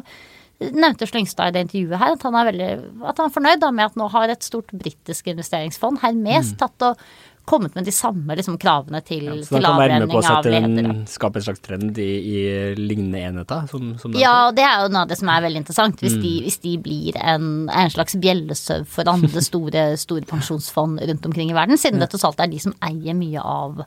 nevnte 0.64 1.08
Slyngstad 1.08 1.52
i 1.52 1.56
det 1.56 1.64
intervjuet 1.66 2.00
her 2.00 2.16
at 2.16 2.24
han 2.28 2.36
er, 2.40 2.50
veldig, 2.52 2.70
at 3.10 3.20
han 3.20 3.30
er 3.30 3.36
fornøyd 3.36 3.62
da, 3.64 3.72
med 3.76 3.92
at 3.92 4.00
nå 4.00 4.08
har 4.14 4.32
et 4.32 4.46
stort 4.46 4.72
britisk 4.76 5.28
investeringsfond, 5.32 6.02
Hermes, 6.04 6.54
mm. 6.54 6.60
tatt 6.62 6.86
og 6.88 7.02
kommet 7.46 7.76
med 7.76 7.86
de 7.86 7.92
samme 7.92 8.36
liksom, 8.40 8.56
kravene 8.62 9.02
til, 9.06 9.26
ja, 9.28 9.36
så 9.44 9.58
til 9.58 9.68
avrenning 9.68 10.14
av 10.16 10.48
ledere. 10.48 10.94
Så 11.04 11.18
skape 11.18 11.42
en 11.42 11.46
slags 11.48 11.64
trend 11.66 12.00
i, 12.00 12.10
i 12.24 12.40
lignende 12.80 13.20
enheter? 13.20 13.68
Som, 13.72 13.94
som 14.00 14.16
ja, 14.18 14.48
og 14.48 14.58
det 14.58 14.64
er 14.68 14.86
jo 14.86 14.92
noe 14.94 15.04
av 15.04 15.12
det 15.12 15.20
som 15.20 15.32
er 15.34 15.44
veldig 15.46 15.64
interessant. 15.64 16.04
Hvis, 16.04 16.18
mm. 16.18 16.24
de, 16.24 16.34
hvis 16.48 16.60
de, 16.64 16.74
blir 16.84 17.20
en, 17.20 17.48
en 17.68 17.94
slags 17.94 18.18
bjellesøv 18.24 18.88
for 18.90 19.12
andre 19.12 19.44
store, 19.44 19.86
store 20.00 20.28
pensjonsfond 20.30 21.04
rundt 21.04 21.30
omkring 21.30 21.52
i 21.52 21.58
verden, 21.58 21.80
siden 21.80 22.00
ja. 22.00 22.06
det 22.06 22.14
tross 22.14 22.28
alt 22.30 22.44
er 22.44 22.52
de 22.54 22.62
som 22.64 22.76
eier 22.84 23.18
mye 23.18 23.44
av 23.44 23.86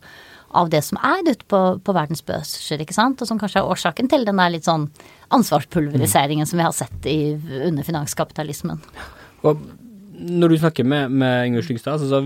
av 0.56 0.70
det 0.72 0.78
som 0.86 0.96
er 1.04 1.24
ute 1.26 1.44
på, 1.50 1.58
på 1.84 1.92
verdens 1.92 2.22
børser, 2.24 2.80
ikke 2.80 2.94
sant, 2.94 3.20
og 3.20 3.28
som 3.28 3.36
kanskje 3.36 3.60
er 3.60 3.72
årsaken 3.72 4.08
til 4.08 4.22
den 4.24 4.38
der 4.40 4.52
litt 4.54 4.64
sånn 4.64 4.86
ansvarspulveriseringen 5.34 6.46
mm. 6.46 6.48
som 6.48 6.60
vi 6.60 6.64
har 6.64 6.76
sett 6.76 7.08
i, 7.10 7.18
under 7.66 7.84
finanskapitalismen. 7.84 8.80
Og 9.44 9.66
når 10.16 10.52
du 10.52 10.56
snakker 10.60 10.86
med, 10.88 11.12
med 11.12 11.50
Inger 11.50 11.64
Slyngstad, 11.66 12.00
så, 12.00 12.08
så, 12.08 12.20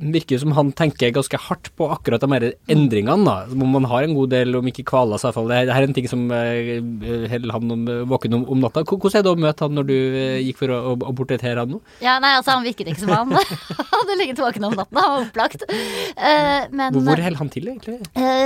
virker 0.00 0.34
det 0.34 0.40
som 0.42 0.54
han 0.56 0.70
tenker 0.76 1.12
ganske 1.14 1.38
hardt 1.46 1.70
på 1.76 1.88
akkurat 1.92 2.22
de 2.22 2.30
her 2.32 2.46
endringene. 2.72 3.24
da. 3.26 3.36
Som 3.50 3.64
man 3.74 3.88
har 3.90 4.06
en 4.06 4.14
god 4.16 4.32
del, 4.32 4.56
om 4.56 4.70
ikke 4.70 4.86
kvaler 4.88 5.20
seg, 5.20 5.30
iallfall. 5.30 5.50
Det, 5.52 5.60
det 5.68 5.76
her 5.76 5.84
er 5.84 5.90
en 5.90 5.96
ting 5.96 6.08
som 6.10 6.24
uh, 6.32 7.28
holder 7.32 7.54
han 7.56 7.76
om, 7.76 7.86
våken 8.10 8.38
om, 8.40 8.46
om, 8.54 8.64
natta. 8.64 8.84
Hvordan 8.88 9.20
er 9.20 9.26
det 9.26 9.32
å 9.34 9.42
møte 9.46 9.68
han 9.68 9.78
når 9.78 9.88
du 9.90 9.96
uh, 9.96 10.40
gikk 10.44 10.60
for 10.62 10.74
å, 10.74 10.80
å, 10.92 10.98
å 11.12 11.16
portrettere 11.16 11.64
han 11.64 11.74
nå? 11.76 11.80
Ja, 12.04 12.18
nei, 12.22 12.34
altså 12.38 12.56
Han 12.56 12.66
virket 12.66 12.92
ikke 12.92 13.04
som 13.04 13.14
han 13.14 13.34
hadde 13.94 14.20
ligget 14.20 14.42
våken 14.42 14.68
om 14.70 14.78
natten. 14.80 15.00
Han 15.00 15.16
var 15.16 15.26
opplagt. 15.28 15.66
Uh, 15.68 16.62
men 16.72 16.94
Hvor 16.96 17.10
holder 17.12 17.40
han 17.42 17.52
til, 17.52 17.72
egentlig? 17.74 18.00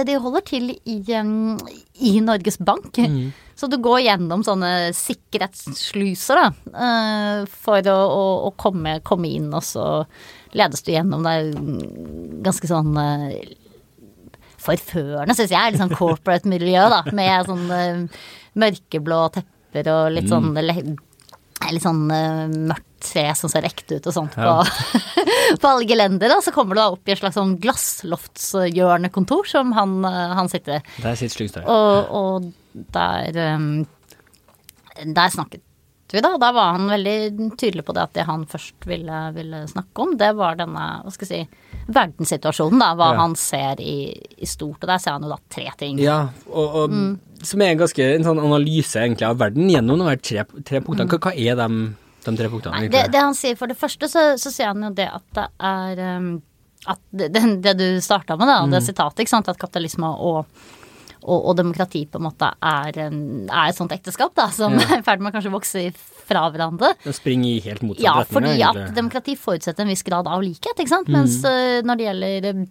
de 0.08 0.16
holder 0.22 0.46
til 0.46 0.72
i, 0.78 1.02
um, 1.18 1.58
i 2.02 2.18
Norges 2.24 2.58
Bank. 2.62 2.98
Mm. 2.98 3.30
Så 3.58 3.66
du 3.66 3.74
går 3.82 4.04
gjennom 4.04 4.44
sånne 4.46 4.92
sikkerhetssluser, 4.94 6.38
da, 6.38 6.74
eh, 6.86 7.40
for 7.50 7.88
å, 7.90 7.96
å, 8.06 8.26
å 8.46 8.52
komme, 8.54 9.00
komme, 9.06 9.32
inn, 9.34 9.48
og 9.50 9.64
så 9.66 9.86
ledes 10.54 10.84
du 10.86 10.92
gjennom 10.94 11.26
det 11.26 11.34
ganske 12.46 12.70
sånn 12.70 12.94
eh, 13.02 13.56
forførende, 14.62 15.34
syns 15.34 15.56
jeg, 15.56 15.74
litt 15.74 15.82
sånn 15.82 15.96
corporate 15.98 16.46
miljø, 16.50 16.86
da, 16.92 17.02
med 17.10 17.50
sånn 17.50 17.66
eh, 17.74 18.22
mørkeblå 18.62 19.24
tepper 19.34 19.90
og 19.90 20.14
litt 20.14 20.30
sånn 20.30 20.52
mm. 20.54 20.94
litt 21.74 21.84
sånn 21.84 22.06
mørkt 22.06 22.87
tre 23.02 23.26
som 23.38 23.50
ser 23.52 23.66
ekte 23.68 23.98
ut 23.98 24.08
og 24.10 24.14
sånt 24.14 24.34
ja. 24.38 24.58
på, 24.62 25.02
på 25.62 25.70
alle 25.70 25.86
gelender. 25.88 26.34
Så 26.44 26.54
kommer 26.54 26.76
du 26.76 26.82
da 26.82 26.88
opp 26.94 27.08
i 27.08 27.14
et 27.14 27.20
slags 27.20 27.38
sånn 27.38 27.56
glassloftshjørnekontor 27.62 29.48
som 29.48 29.72
han, 29.76 30.00
han 30.04 30.50
sitter 30.52 30.78
i. 30.78 30.82
Der 31.04 31.18
sitter 31.18 31.36
Slyngstad. 31.36 31.70
Og, 31.70 32.12
og 32.18 32.84
der, 32.98 33.40
um, 33.54 33.86
der 35.04 35.34
snakket 35.34 35.64
vi 36.12 36.20
da. 36.20 36.34
Da 36.40 36.52
var 36.52 36.72
han 36.76 36.88
veldig 36.88 37.50
tydelig 37.60 37.84
på 37.84 37.94
det 37.96 38.04
at 38.06 38.14
det 38.16 38.26
han 38.28 38.46
først 38.48 38.86
ville, 38.88 39.22
ville 39.36 39.62
snakke 39.68 40.04
om, 40.04 40.14
det 40.20 40.30
var 40.38 40.56
denne, 40.58 40.86
hva 41.04 41.12
skal 41.12 41.28
jeg 41.28 41.48
si, 41.48 41.72
verdenssituasjonen, 41.88 42.80
da. 42.80 42.92
Hva 42.98 43.12
ja. 43.12 43.20
han 43.22 43.36
ser 43.38 43.82
i, 43.84 43.98
i, 44.36 44.48
stort. 44.48 44.80
Og 44.82 44.88
der 44.88 45.00
ser 45.02 45.16
han 45.16 45.26
jo 45.26 45.32
da 45.32 45.40
tre 45.52 45.68
ting. 45.80 46.00
Ja, 46.02 46.20
og, 46.48 46.66
og 46.82 46.94
mm. 46.94 47.08
som 47.44 47.64
er 47.64 47.74
en 47.74 47.82
ganske 47.82 48.10
en 48.16 48.26
sånn 48.26 48.42
analyse 48.42 49.02
egentlig 49.02 49.28
av 49.28 49.40
verden 49.40 49.70
gjennom 49.72 50.04
de 50.04 50.18
tre, 50.20 50.44
tre 50.64 50.82
punktene. 50.84 51.08
Hva, 51.12 51.20
hva, 51.28 51.34
er 51.36 51.58
de, 51.60 51.68
de 52.28 52.40
tre 52.40 52.50
punktene? 52.52 52.76
Nei, 52.76 52.92
det, 52.92 53.06
det, 53.14 53.22
han 53.22 53.36
sier 53.36 53.58
for 53.58 53.70
det 53.70 53.78
første, 53.78 54.10
så, 54.10 54.30
så 54.40 54.52
sier 54.54 54.72
han 54.72 54.88
jo 54.88 54.92
det 54.96 55.08
at 55.10 55.26
det 55.38 55.46
er 55.70 56.02
um, 56.18 56.32
at 56.88 57.00
det, 57.10 57.28
det, 57.34 57.74
du 57.78 57.86
starta 58.04 58.36
med, 58.38 58.48
da, 58.48 58.60
mm. 58.64 58.74
det 58.76 58.82
sitatet, 58.86 59.24
ikke 59.24 59.34
sant, 59.34 59.48
at 59.50 59.60
kapitalisme 59.60 60.10
og 60.18 60.44
og, 61.28 61.48
og, 61.50 61.54
demokrati 61.58 62.04
på 62.08 62.20
en 62.20 62.26
måte 62.28 62.48
er, 62.64 62.98
er 63.02 63.68
et 63.68 63.76
sånt 63.76 63.92
ekteskap 63.92 64.34
da, 64.38 64.48
som 64.54 64.76
ja. 64.78 64.86
er 64.94 65.02
i 65.02 65.04
ferd 65.04 65.22
med 65.22 65.32
å 65.32 65.36
kanskje 65.36 65.52
vokse 65.52 65.82
fra 66.28 66.44
hverandre. 66.52 66.92
Det 67.02 67.14
springer 67.16 67.50
i 67.50 67.62
helt 67.66 67.82
motsatt 67.84 68.04
ja, 68.04 68.14
retning. 68.22 68.60
Ja, 68.60 68.70
fordi 68.72 68.86
at 68.88 68.96
demokrati 68.96 69.34
forutsetter 69.40 69.84
en 69.84 69.92
viss 69.92 70.04
grad 70.06 70.30
av 70.30 70.44
likhet, 70.44 70.78
ikke 70.78 70.92
sant. 70.92 71.10
Mm. 71.10 71.18
Mens 71.18 71.40
uh, 71.44 71.80
når 71.84 72.00
det 72.00 72.06
gjelder 72.06 72.62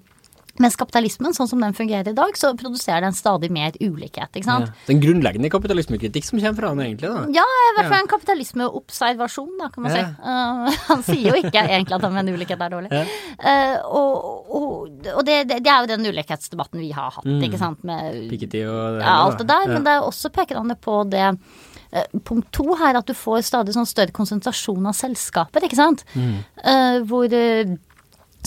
mens 0.62 0.78
kapitalismen, 0.80 1.36
sånn 1.38 1.50
som 1.50 1.62
den 1.62 1.76
fungerer 1.78 2.10
i 2.12 2.16
dag, 2.18 2.38
så 2.40 2.52
produserer 2.58 3.04
den 3.06 3.16
stadig 3.16 3.50
mer 3.54 3.76
ulikhet. 3.78 4.32
ikke 4.34 4.48
sant? 4.48 4.72
Ja. 4.72 4.88
Den 4.90 5.02
grunnleggende 5.04 5.52
kapitalismekritikk 5.54 6.26
som 6.26 6.40
kommer 6.40 6.58
fra 6.58 6.72
han 6.74 6.82
egentlig, 6.84 7.12
da? 7.14 7.24
Ja, 7.38 7.46
i 7.46 7.74
hvert 7.78 7.92
fall 7.92 8.02
en 8.02 8.12
kapitalismeobservasjon, 8.14 9.54
da, 9.62 9.70
kan 9.74 9.86
man 9.86 9.94
ja. 9.96 10.02
si. 10.02 10.16
Uh, 10.26 10.84
han 10.90 11.06
sier 11.06 11.30
jo 11.30 11.42
ikke 11.42 11.64
egentlig 11.64 11.98
at 12.00 12.08
en 12.10 12.34
ulikhet 12.34 12.66
er 12.66 12.74
dårlig. 12.74 12.92
Ja. 12.94 13.04
Uh, 13.38 14.02
og, 14.02 14.28
og, 14.48 15.10
og 15.14 15.24
det, 15.28 15.40
det, 15.54 15.62
er 15.64 15.86
jo 15.86 15.92
den 15.94 16.10
ulikhetsdebatten 16.10 16.82
vi 16.82 16.92
har 16.96 17.14
hatt, 17.20 17.28
mm. 17.28 17.42
ikke 17.48 17.62
sant, 17.62 17.84
med 17.88 18.22
Piketty 18.32 18.64
og 18.66 19.00
det, 19.00 19.04
ja, 19.06 19.18
alt 19.24 19.42
det 19.42 19.50
der. 19.52 19.74
Men 19.76 19.86
det 19.88 19.98
er 19.98 20.08
også 20.08 20.34
peker 20.34 20.62
han 20.62 20.78
på 20.82 21.02
det 21.12 21.28
uh, 21.34 22.08
Punkt 22.28 22.50
to 22.52 22.74
her, 22.76 22.98
at 23.00 23.08
du 23.08 23.14
får 23.16 23.46
stadig 23.48 23.76
sånn 23.76 23.88
større 23.88 24.16
konsentrasjon 24.16 24.90
av 24.90 24.96
selskaper, 24.98 25.64
ikke 25.64 25.78
sant. 25.80 26.04
Mm. 26.18 26.42
hvor 27.08 27.32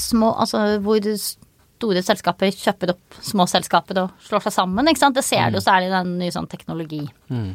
små 0.00 0.34
Altså 0.42 0.60
hvor 0.84 1.00
store 1.80 2.04
selskaper 2.04 2.52
kjøper 2.52 2.94
opp 2.94 3.20
små 3.24 3.48
selskaper 3.50 4.04
og 4.04 4.24
slår 4.28 4.46
seg 4.46 4.58
sammen. 4.60 4.92
ikke 4.92 5.02
sant? 5.02 5.16
Det 5.16 5.24
ser 5.26 5.50
du 5.50 5.58
mm. 5.58 5.64
særlig 5.64 5.90
i 5.90 5.94
den 5.96 6.16
nye 6.20 6.36
sånn 6.36 6.50
teknologi. 6.50 7.06
Mm 7.32 7.52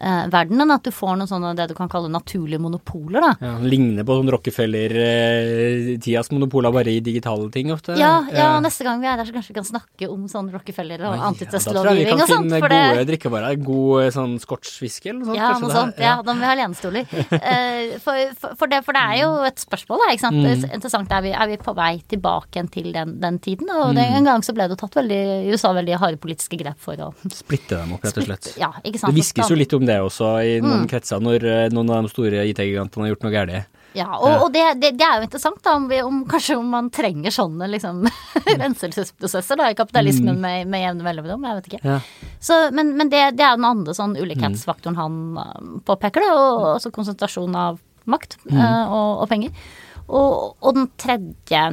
eh, 0.00 0.26
verdenen. 0.32 0.70
At 0.74 0.86
du 0.86 0.92
får 0.94 1.16
noen 1.20 1.30
sånne 1.30 1.54
det 1.58 1.68
du 1.70 1.74
kan 1.78 1.90
kalle 1.92 2.10
naturlige 2.12 2.60
monopoler. 2.62 3.20
da. 3.20 3.32
Ja, 3.40 3.54
Ligner 3.62 4.06
på 4.06 4.18
sånn 4.18 4.30
Rockefeller-tidas 4.34 6.32
monopoler, 6.34 6.74
bare 6.74 6.96
i 6.96 7.00
digitale 7.04 7.48
ting 7.54 7.72
ofte. 7.74 7.96
Ja, 8.00 8.18
ja, 8.32 8.60
neste 8.64 8.86
gang 8.86 9.00
vi 9.02 9.10
er 9.10 9.20
der 9.20 9.28
så 9.28 9.34
kanskje 9.36 9.54
vi 9.54 9.58
kan 9.60 9.68
snakke 9.68 10.10
om 10.12 10.26
sånn 10.30 10.50
Rockefeller 10.54 11.04
og 11.08 11.16
ja, 11.16 11.30
antitestlovgivning 11.30 12.12
og 12.14 12.26
sånt. 12.26 12.50
Da 12.50 12.60
tror 12.60 12.74
jeg 12.76 12.76
vi 12.76 12.76
kan 12.76 12.76
finne 12.76 12.92
gode 12.96 13.06
drikkevarer. 13.12 13.60
God 13.66 14.04
eh, 14.04 14.12
sånn 14.14 14.36
scotch-whisky 14.42 15.12
eller 15.12 15.22
noe 15.22 15.30
sånt. 15.30 15.40
Ja, 15.40 15.50
noe 15.62 15.74
sånt. 15.74 16.02
Ja. 16.02 16.12
ja, 16.12 16.14
da 16.26 16.34
må 16.36 16.44
vi 16.44 16.50
ha 16.50 16.56
lenestoler. 16.60 17.16
eh, 17.40 17.96
for, 18.02 18.34
for, 18.40 18.56
for, 18.60 18.72
det, 18.72 18.82
for, 18.86 18.96
det, 18.96 19.04
er 19.04 19.22
jo 19.22 19.30
et 19.48 19.62
spørsmål, 19.62 20.04
da. 20.04 20.10
ikke 20.14 20.26
sant. 20.26 20.42
Mm. 20.42 20.66
Interessant. 20.78 21.16
Er 21.16 21.24
vi, 21.24 21.32
er 21.36 21.50
vi, 21.52 21.58
på 21.66 21.76
vei 21.76 21.92
tilbake 22.10 22.66
til 22.74 22.90
den, 22.94 23.16
den 23.22 23.40
tiden? 23.42 23.70
Og 23.72 23.94
mm. 23.96 24.02
en 24.04 24.30
gang 24.30 24.46
så 24.46 24.54
ble 24.56 24.68
det 24.70 24.78
tatt 24.80 24.98
veldig, 25.00 25.22
i 25.46 25.54
USA 25.54 25.72
veldig 25.76 26.00
harde 26.02 26.20
politiske 26.22 26.58
grep 26.60 26.80
for 26.82 27.00
å 27.02 27.12
Splitte 27.32 27.76
dem 27.78 27.94
opp, 27.96 28.04
rett 28.06 28.18
og 28.20 28.26
slett. 28.26 28.50
Ja, 28.60 28.70
ikke 28.82 29.00
sant. 29.00 29.12
Det 29.12 29.20
hviskes 29.20 29.50
jo 29.52 29.58
litt 29.58 29.74
om 29.76 29.85
det 29.88 30.00
også 30.02 30.36
i 30.44 30.58
noen 30.60 30.84
mm. 30.84 30.90
kretser 30.90 31.22
når 31.22 31.46
eh, 31.46 31.64
noen 31.74 31.92
av 31.94 32.06
de 32.06 32.12
store 32.12 32.44
IT-gigantene 32.50 33.06
har 33.06 33.14
gjort 33.14 33.26
noe 33.26 33.34
galt. 33.34 33.72
Ja, 33.96 34.10
og, 34.18 34.42
og 34.44 34.50
det, 34.52 34.62
det, 34.82 34.90
det, 35.00 35.06
er 35.06 35.20
jo 35.20 35.24
interessant 35.24 35.62
da, 35.64 35.72
om, 35.78 35.86
vi, 35.88 36.02
om, 36.04 36.18
kanskje 36.28 36.58
om 36.60 36.66
man 36.68 36.90
trenger 36.92 37.32
sånne 37.32 37.68
liksom, 37.72 38.02
renselsesprosesser 38.62 39.56
da, 39.56 39.70
i 39.72 39.78
kapitalismen 39.78 40.36
mm. 40.36 40.42
med, 40.42 40.68
med 40.72 40.84
jevne 40.84 41.06
mellomrom. 41.06 41.46
Jeg 41.48 41.60
vet 41.60 41.70
ikke. 41.70 41.80
Ja. 41.94 41.96
Så, 42.36 42.58
men, 42.76 42.92
men 42.98 43.12
det, 43.12 43.22
det, 43.38 43.46
er 43.46 43.56
den 43.56 43.68
andre 43.68 43.96
sånn 43.96 44.18
ulikhetsfaktoren 44.20 45.00
han 45.00 45.16
uh, 45.40 45.80
påpeker, 45.88 46.26
da, 46.26 46.36
og 46.36 46.68
også 46.74 46.92
konsentrasjon 46.92 47.56
av 47.56 47.80
makt 48.06 48.36
mm. 48.44 48.52
uh, 48.60 48.84
og, 48.84 49.10
og, 49.22 49.26
penger. 49.32 49.72
Og, 50.06 50.28
og, 50.60 50.70
den 50.76 50.90
tredje 51.00 51.64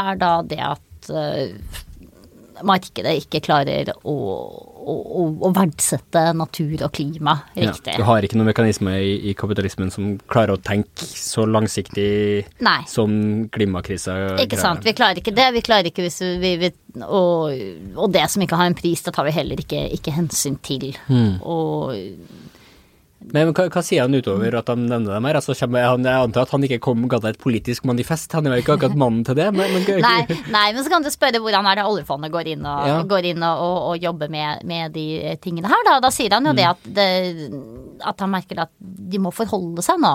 er 0.00 0.10
da 0.22 0.32
det 0.46 0.62
at 0.64 1.12
uh, 1.12 1.84
markedet 2.66 3.12
ikke 3.22 3.40
klarer 3.44 3.92
å, 3.94 4.14
å, 4.14 4.94
å, 5.30 5.50
verdsette 5.56 6.22
natur 6.36 6.86
og 6.86 6.92
klima 6.96 7.36
riktig. 7.54 7.94
Ja, 7.94 8.00
du 8.00 8.06
har 8.08 8.26
ikke 8.26 8.38
noen 8.38 8.50
mekanisme 8.50 8.96
i, 9.00 9.14
i, 9.30 9.34
kapitalismen 9.38 9.92
som 9.94 10.12
klarer 10.30 10.56
å 10.56 10.62
tenke 10.62 11.06
så 11.06 11.46
langsiktig 11.48 12.10
Nei. 12.64 12.78
som 12.90 13.14
klimakrisa. 13.52 14.16
Ikke 14.44 14.60
sant. 14.60 14.84
Vi 14.86 14.96
klarer 14.96 15.22
ikke 15.22 15.34
det. 15.36 15.48
Vi 15.56 15.64
klarer 15.66 15.90
ikke 15.90 16.06
hvis 16.06 16.20
vi, 16.42 16.54
vi 16.60 16.72
og, 17.06 17.50
og, 17.94 18.06
det 18.12 18.26
som 18.32 18.42
ikke 18.42 18.58
har 18.58 18.70
en 18.70 18.78
pris, 18.78 19.02
det 19.06 19.14
tar 19.14 19.28
vi 19.28 19.34
heller 19.34 19.60
ikke, 19.62 19.84
ikke 19.96 20.14
hensyn 20.14 20.58
til. 20.64 20.90
Mm. 21.08 21.38
Og 21.40 21.94
men 23.20 23.50
hva, 23.52 23.66
hva, 23.68 23.82
sier 23.84 24.06
han 24.06 24.16
utover 24.16 24.54
at 24.56 24.70
han 24.72 24.86
nevner 24.88 25.12
dem 25.12 25.26
her? 25.28 25.36
Altså, 25.36 25.52
jeg 25.52 25.68
antar 25.68 26.46
at 26.46 26.54
han 26.54 26.64
ikke 26.64 26.80
kom 26.86 27.04
ga 27.10 27.18
deg 27.20 27.36
et 27.36 27.42
politisk 27.42 27.84
manifest, 27.88 28.32
han 28.32 28.48
er 28.48 28.56
jo 28.56 28.64
ikke 28.64 28.78
akkurat 28.78 28.96
mannen 28.98 29.26
til 29.28 29.36
det? 29.36 29.50
Men, 29.52 29.74
men, 29.76 30.00
nei, 30.04 30.38
nei, 30.48 30.66
men 30.72 30.80
så 30.80 30.92
kan 30.92 31.04
du 31.04 31.10
spørre 31.12 31.42
hvordan 31.44 31.68
er 31.68 31.80
det 31.80 31.86
oljefondet 31.90 32.32
går 32.32 32.52
inn 32.54 32.64
og, 32.64 32.86
ja. 32.88 32.98
går 33.10 33.30
inn 33.32 33.44
og, 33.44 33.64
og, 33.66 33.78
og 33.90 34.06
jobber 34.08 34.32
med, 34.32 34.64
med, 34.68 34.96
de 34.96 35.36
tingene 35.44 35.68
her. 35.68 35.84
Da, 35.86 35.98
da 36.02 36.12
sier 36.14 36.32
han 36.32 36.48
jo 36.48 36.56
mm. 36.56 36.60
det, 36.60 36.68
at 36.70 36.92
det 36.96 37.08
at 38.08 38.22
han 38.24 38.32
merker 38.32 38.64
at 38.64 38.72
de 38.80 39.20
må 39.20 39.32
forholde 39.34 39.84
seg 39.84 40.00
nå. 40.00 40.14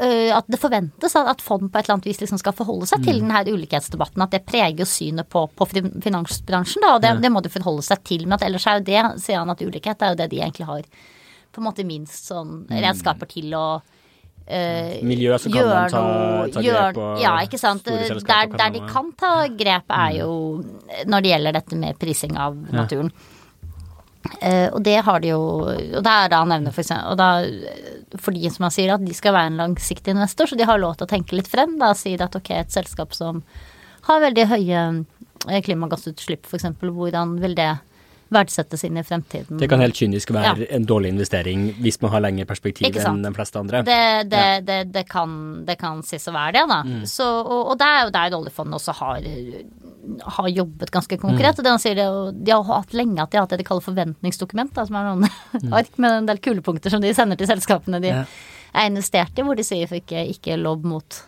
Eh, 0.00 0.30
at 0.32 0.46
det 0.48 0.56
forventes 0.56 1.12
at 1.20 1.42
fond 1.44 1.68
på 1.68 1.76
et 1.76 1.84
eller 1.84 1.98
annet 1.98 2.08
vis 2.08 2.22
liksom 2.22 2.40
skal 2.40 2.56
forholde 2.56 2.88
seg 2.88 3.02
mm. 3.02 3.08
til 3.08 3.20
denne 3.20 3.42
ulikhetsdebatten. 3.52 4.24
At 4.24 4.32
det 4.32 4.46
preger 4.48 4.88
synet 4.88 5.28
på, 5.28 5.44
på 5.52 5.68
finansbransjen, 5.68 6.84
da, 6.86 6.94
og 6.96 7.04
det, 7.04 7.12
ja. 7.12 7.20
det, 7.26 7.32
må 7.34 7.44
de 7.44 7.52
forholde 7.52 7.84
seg 7.84 8.00
til. 8.06 8.24
Men 8.24 8.38
at 8.38 8.46
ellers 8.48 8.64
er 8.70 8.80
jo 8.80 8.88
det, 8.88 9.02
sier 9.22 9.42
han 9.42 9.52
at 9.52 9.64
ulikhet 9.64 10.00
er 10.00 10.14
jo 10.14 10.20
det 10.22 10.30
de 10.32 10.40
egentlig 10.40 10.70
har 10.70 10.88
på 11.54 11.62
en 11.62 11.68
måte 11.70 11.86
minst 11.86 12.30
sånn 12.30 12.64
mm. 12.68 12.78
redskaper 12.84 13.30
til 13.30 13.54
å 13.58 13.66
Uh, 14.44 15.00
Miljø 15.00 15.38
som 15.40 15.54
kan 15.54 15.64
ta, 15.64 15.78
ta, 15.88 16.00
ta 16.52 16.60
grep 16.60 16.98
og 17.00 17.20
Ja, 17.22 17.30
ikke 17.46 17.56
sant. 17.56 17.86
Der, 17.88 18.50
der 18.52 18.74
de 18.74 18.82
kan 18.84 19.06
ta 19.16 19.46
grep, 19.48 19.88
er 19.88 20.10
mm. 20.10 20.18
jo 20.18 21.06
når 21.08 21.24
det 21.24 21.30
gjelder 21.30 21.56
dette 21.56 21.78
med 21.80 21.96
prising 21.96 22.36
av 22.36 22.58
naturen. 22.68 23.08
Uh, 24.44 24.68
og 24.74 24.82
det 24.84 24.98
har 25.04 25.20
de 25.20 25.30
jo 25.34 25.40
Og 25.64 25.98
det 26.04 26.12
er 26.12 26.30
da 26.32 26.38
han 26.40 26.48
nevner 26.48 26.72
for 26.72 26.80
eksempel 26.80 27.10
Og 27.12 27.18
da 27.20 27.26
fordi, 28.22 28.46
som 28.48 28.64
han 28.64 28.72
sier, 28.72 28.92
at 28.94 29.02
de 29.04 29.12
skal 29.16 29.34
være 29.36 29.50
en 29.50 29.58
langsiktig 29.58 30.14
investor, 30.14 30.48
så 30.48 30.56
de 30.56 30.68
har 30.68 30.78
lov 30.80 30.94
til 30.96 31.08
å 31.08 31.10
tenke 31.10 31.34
litt 31.34 31.48
frem. 31.50 31.74
Da 31.80 31.90
sier 31.98 32.20
de 32.20 32.28
at 32.28 32.36
ok, 32.38 32.52
et 32.54 32.70
selskap 32.72 33.16
som 33.16 33.40
har 34.06 34.22
veldig 34.22 34.44
høye 34.52 34.82
eh, 35.48 35.60
klimagassutslipp, 35.66 36.46
f.eks., 36.46 36.68
hvordan 36.78 37.34
vil 37.42 37.56
det 37.58 37.72
verdsettes 38.34 38.82
inn 38.84 38.98
i 39.00 39.04
fremtiden? 39.06 39.58
Det 39.60 39.68
kan 39.70 39.80
helt 39.80 39.96
kynisk 39.96 40.30
være 40.34 40.52
Ja. 40.64 40.66
en 40.76 40.84
dårlig 40.90 41.12
investering 41.14 41.68
hvis 41.80 42.00
man 42.02 42.10
har 42.12 42.20
lengre 42.26 42.44
perspektiv 42.50 42.90
enn 43.00 43.22
de 43.24 43.32
fleste 43.36 43.58
andre. 43.62 43.82
Det, 43.86 43.98
det, 44.30 44.42
Ja. 44.44 44.60
det, 44.60 44.78
det, 44.92 45.06
kan, 45.08 45.64
det 45.64 45.78
kan 45.80 46.02
sies 46.02 46.26
å 46.28 46.34
være 46.36 46.52
det, 46.58 46.66
da. 46.68 46.82
Så, 47.06 47.24
og, 47.24 47.72
og 47.72 47.78
det 47.80 47.86
er 47.88 48.04
jo 48.04 48.14
der 48.18 48.36
oljefondet 48.38 48.78
også 48.80 48.92
har, 49.00 49.28
har 50.38 50.48
jobbet 50.52 50.90
ganske 50.94 51.18
konkret. 51.20 51.58
Og 51.58 51.64
det 51.64 51.72
han 51.74 51.82
sier 51.82 51.94
det, 51.98 52.06
og 52.10 52.34
de 52.44 52.52
har 52.52 52.64
hatt 52.68 52.92
lenge 52.96 53.22
at 53.22 53.30
de 53.32 53.38
har 53.40 53.46
hatt 53.46 53.54
det 53.56 53.62
de 53.62 53.68
kaller 53.68 53.84
forventningsdokument, 53.86 54.74
da, 54.76 54.84
som 54.88 54.96
er 55.00 55.08
noen 55.12 55.72
ark 55.80 55.94
med 56.02 56.18
en 56.22 56.26
del 56.28 56.40
kulepunkter 56.44 56.92
som 56.92 57.00
de 57.04 57.12
sender 57.16 57.40
til 57.40 57.50
selskapene 57.50 58.00
de 58.04 58.12
Ja. 58.12 58.24
er 58.74 58.90
investert 58.90 59.38
i, 59.38 59.42
hvor 59.46 59.54
de 59.56 59.62
sier 59.66 59.86
ikke, 59.94 60.24
ikke 60.34 60.56
lobb 60.60 60.84
mot 60.84 61.22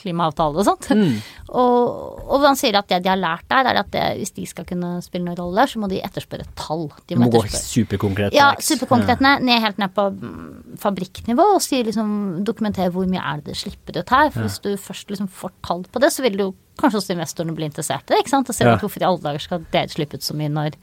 klimaavtale 0.00 0.58
og 0.62 0.66
sånt. 0.66 0.88
Mm. 0.96 1.18
Og, 1.52 2.22
og 2.32 2.44
han 2.46 2.56
sier 2.58 2.78
at 2.78 2.88
det 2.88 3.02
de 3.04 3.10
har 3.12 3.20
lært 3.20 3.44
der, 3.50 3.68
er 3.70 3.80
at 3.82 3.90
det, 3.92 4.04
hvis 4.18 4.32
de 4.36 4.46
skal 4.48 4.64
kunne 4.68 4.94
spille 5.04 5.26
noen 5.26 5.36
rolle, 5.38 5.66
så 5.68 5.78
må 5.82 5.88
de 5.90 6.00
etterspørre 6.02 6.46
tall. 6.58 6.88
De 7.10 7.18
må, 7.18 7.26
må 7.26 7.32
gå 7.34 7.42
superkonkret. 7.52 8.32
ja, 8.36 8.52
superkonkret 8.58 9.20
ned, 9.24 9.44
ned 9.46 9.60
helt 9.62 9.78
ned 9.82 9.92
på 9.94 10.06
mm, 10.16 10.78
fabrikknivå 10.82 11.46
og 11.58 11.62
si 11.64 11.82
liksom, 11.86 12.42
dokumentere 12.48 12.90
hvor 12.94 13.06
mye 13.10 13.20
er 13.22 13.42
det 13.42 13.52
det 13.52 13.60
slipper 13.60 14.00
ut 14.00 14.14
her. 14.16 14.30
For 14.34 14.46
hvis 14.48 14.58
du 14.64 14.70
først 14.80 15.12
liksom 15.12 15.28
får 15.28 15.52
tall 15.68 15.84
på 15.92 16.02
det, 16.02 16.12
så 16.14 16.24
vil 16.24 16.40
jo 16.40 16.48
kanskje 16.80 17.02
også 17.02 17.14
investorene 17.18 17.54
bli 17.58 17.68
interessert 17.68 18.08
i 18.08 18.14
det. 18.14 18.22
ikke 18.24 18.32
sant? 18.34 18.48
Og 18.48 18.56
se 18.56 18.64
Ja. 18.64 18.78
hvorfor 18.80 19.02
i 19.02 19.08
alle 19.10 19.20
dager 19.22 19.44
skal 19.44 19.66
dere 19.70 19.92
slippe 19.92 20.16
ut 20.16 20.24
så 20.24 20.34
mye 20.38 20.48
når 20.50 20.78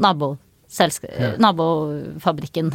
naboselska- 0.00 1.36
nabofabrikken 1.42 2.72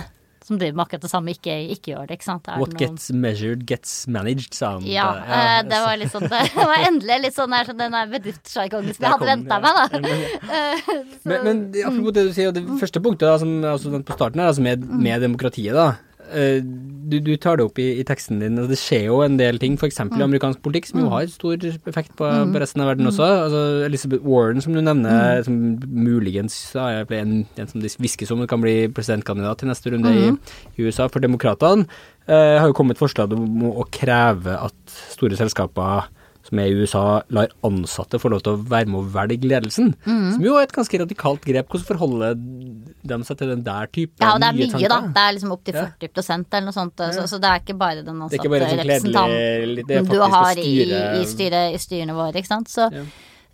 som 0.48 0.58
driver 0.60 0.78
med 0.80 0.86
akkurat 0.86 1.04
det 1.04 1.12
samme, 1.12 1.34
ikke, 1.36 1.56
ikke 1.76 1.92
gjør 1.92 2.08
det. 2.08 2.18
ikke 2.18 2.28
sant? 2.30 2.48
Er 2.48 2.54
det 2.56 2.62
What 2.64 2.74
noen- 2.74 2.80
gets 2.86 3.10
measured 3.12 3.66
gets 3.68 3.94
managed, 4.08 4.54
sa 4.56 4.72
han. 4.78 4.86
ja, 4.88 5.08
ja. 5.20 5.42
eh, 5.42 5.62
det 5.68 5.82
var 5.84 5.98
litt 6.00 6.14
sånn 6.16 6.28
Det 6.32 6.66
var 6.72 6.86
endelig 6.88 7.18
litt 7.26 7.36
sånn 7.36 7.52
der, 7.52 7.68
sånn 7.68 7.82
den 7.84 7.92
der 7.98 8.08
bedriftssjargongen 8.16 8.96
som 8.96 9.04
jeg 9.08 9.12
hadde 9.18 9.30
venta 9.34 9.60
ja. 9.60 9.62
meg, 9.68 9.74
da. 9.76 10.16
Eh, 10.58 10.88
så- 10.88 11.28
Men, 11.28 11.44
men 11.44 11.62
apropos 11.84 12.14
det 12.16 12.24
du 12.30 12.34
sier, 12.34 12.52
det 12.56 12.64
første 12.80 13.02
punktet 13.04 13.28
da, 13.28 13.38
som 13.44 13.50
jeg 13.62 13.74
også 13.76 13.92
nevnte 13.92 14.08
på 14.14 14.16
starten 14.18 14.40
her, 14.40 14.48
altså 14.54 14.64
med, 14.64 14.88
med 14.88 15.22
demokratiet, 15.28 15.76
da. 15.76 15.90
Eh, 16.32 16.62
Du, 17.08 17.22
du 17.24 17.38
tar 17.40 17.56
det 17.56 17.64
opp 17.64 17.78
i, 17.80 18.02
i 18.02 18.04
teksten 18.04 18.42
din. 18.42 18.58
og 18.60 18.68
Det 18.68 18.76
skjer 18.76 19.06
jo 19.06 19.22
en 19.24 19.38
del 19.40 19.56
ting, 19.62 19.78
f.eks. 19.80 20.02
i 20.02 20.24
amerikansk 20.26 20.60
politikk, 20.60 20.90
som 20.90 21.00
jo 21.00 21.12
har 21.14 21.30
stor 21.32 21.56
effekt 21.88 22.12
på, 22.20 22.28
på 22.28 22.60
resten 22.60 22.84
av 22.84 22.90
verden 22.92 23.08
også. 23.08 23.24
Altså 23.46 23.62
Elizabeth 23.86 24.28
Warren, 24.28 24.60
som 24.60 24.76
du 24.76 24.82
nevner, 24.84 25.40
som 25.48 25.56
muligens 25.88 26.58
er 26.76 27.08
en, 27.16 27.46
en 27.56 27.72
som 27.72 27.80
det 27.80 27.94
hviskes 27.96 28.34
om 28.36 28.44
kan 28.44 28.60
bli 28.60 28.90
presidentkandidat 28.92 29.64
til 29.64 29.72
neste 29.72 29.94
runde 29.94 30.12
i, 30.12 30.28
i 30.76 30.84
USA 30.84 31.08
for 31.08 31.24
demokratene, 31.24 31.88
uh, 32.28 32.60
har 32.60 32.68
jo 32.68 32.76
kommet 32.76 33.00
forslag 33.00 33.32
om 33.32 33.64
å 33.72 33.88
kreve 33.88 34.60
at 34.60 35.00
store 35.16 35.40
selskaper 35.40 36.12
som 36.48 36.60
er 36.64 36.70
i 36.72 36.76
USA, 36.80 37.04
lar 37.36 37.52
ansatte 37.68 38.20
få 38.22 38.32
lov 38.32 38.42
til 38.46 38.56
å 38.56 38.62
være 38.72 38.88
med 38.90 39.02
å 39.02 39.06
velge 39.14 39.50
ledelsen. 39.52 39.94
Som 40.08 40.44
jo 40.46 40.56
er 40.60 40.68
et 40.68 40.74
ganske 40.76 41.00
radikalt 41.02 41.44
grep. 41.46 41.68
Hvordan 41.72 41.88
forholder 41.90 42.38
de 42.40 43.20
seg 43.28 43.40
til 43.42 43.52
den 43.54 43.64
der 43.68 43.92
typen 43.92 44.24
Ja, 44.24 44.34
og 44.34 44.42
det 44.44 44.50
er 44.50 44.58
mye, 44.58 44.70
mye, 44.74 44.92
da. 44.94 45.00
Det 45.18 45.24
er 45.24 45.38
liksom 45.38 45.54
opptil 45.58 45.78
Ja. 45.78 45.86
40% 46.02 46.58
eller 46.58 46.68
noe 46.70 46.78
sånt. 46.78 47.06
Så, 47.18 47.28
så 47.30 47.40
det 47.44 47.52
er 47.52 47.64
ikke 47.64 47.78
bare 47.78 48.02
den 48.02 48.20
Det 48.24 48.40
ansatte 48.40 48.82
representanten 48.82 50.12
du 50.12 50.20
har 50.22 50.60
i, 50.64 50.76
i, 51.22 51.24
styre, 51.30 51.64
i 51.76 51.80
styrene 51.82 52.16
våre, 52.18 52.36
ikke 52.40 52.54
sant. 52.56 52.72
Så 52.72 52.90
Ja. 52.92 53.06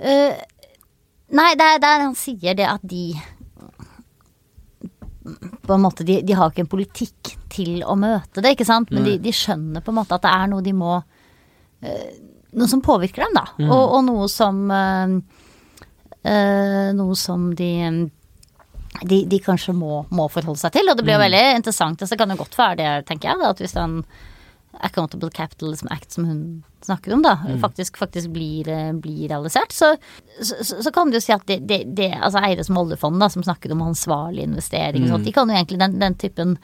uh, 0.03 0.41
Nei, 1.33 1.53
det 1.57 1.65
er 1.65 1.79
der 1.81 2.03
han 2.03 2.13
sier 2.19 2.53
det 2.53 2.65
at 2.69 2.83
de 2.85 3.07
på 5.63 5.73
en 5.73 5.81
måte, 5.81 6.03
de, 6.03 6.19
de 6.21 6.35
har 6.35 6.51
ikke 6.51 6.65
en 6.65 6.71
politikk 6.71 7.31
til 7.53 7.83
å 7.87 7.95
møte 7.99 8.43
det, 8.43 8.55
ikke 8.57 8.67
sant. 8.67 8.91
Men 8.91 9.05
de, 9.07 9.15
de 9.23 9.31
skjønner 9.35 9.83
på 9.83 9.93
en 9.93 9.99
måte 10.01 10.17
at 10.17 10.25
det 10.25 10.33
er 10.33 10.49
noe 10.51 10.65
de 10.65 10.73
må 10.75 10.97
øh, 10.99 12.09
Noe 12.55 12.67
som 12.69 12.81
påvirker 12.81 13.23
dem, 13.25 13.33
da. 13.35 13.45
Mm. 13.59 13.69
Og, 13.71 13.93
og 13.97 14.03
noe 14.05 14.27
som 14.29 14.63
øh, 14.71 15.15
Noe 16.95 17.15
som 17.19 17.49
de 17.57 17.71
de, 19.09 19.23
de 19.25 19.39
kanskje 19.41 19.73
må, 19.73 20.03
må 20.13 20.27
forholde 20.29 20.61
seg 20.61 20.71
til. 20.75 20.87
Og 20.91 20.95
det 20.95 21.03
blir 21.03 21.15
jo 21.17 21.19
Mm. 21.19 21.25
veldig 21.25 21.55
interessant. 21.57 21.99
Altså, 22.01 22.13
det 22.13 22.19
kan 22.21 22.29
jo 22.29 22.37
godt 22.43 22.55
være 22.59 22.75
det, 22.77 22.91
tenker 23.09 23.29
jeg, 23.31 23.39
da, 23.41 23.49
at 23.49 23.57
hvis 23.63 23.73
den 23.73 24.03
Accountable 24.85 25.29
Capitalism 25.33 25.87
Act 25.91 26.11
som 26.13 26.25
hun 26.29 26.63
snakker 26.85 27.13
om, 27.13 27.21
da, 27.25 27.35
Mm. 27.41 27.59
faktisk, 27.59 27.97
faktisk 27.97 28.29
blir, 28.31 28.67
eh, 28.69 28.91
blir 28.93 29.27
realisert, 29.29 29.71
så, 29.73 29.95
så, 30.41 30.81
så 30.83 30.91
kan 30.93 31.09
du 31.11 31.19
si 31.19 31.33
at 31.33 31.45
det, 31.47 31.59
det, 31.67 31.81
det 31.95 32.11
altså 32.21 32.39
Eide 32.45 32.63
som 32.63 32.77
oljefond, 32.77 33.19
da, 33.19 33.29
som 33.29 33.43
snakker 33.43 33.71
om 33.73 33.81
ansvarlig 33.81 34.43
investering 34.45 35.03
og 35.03 35.09
Mm. 35.09 35.13
sånt, 35.15 35.25
de 35.25 35.31
kan 35.33 35.49
jo 35.49 35.55
egentlig 35.55 35.79
den, 35.79 35.99
den 35.99 36.15
typen 36.15 36.57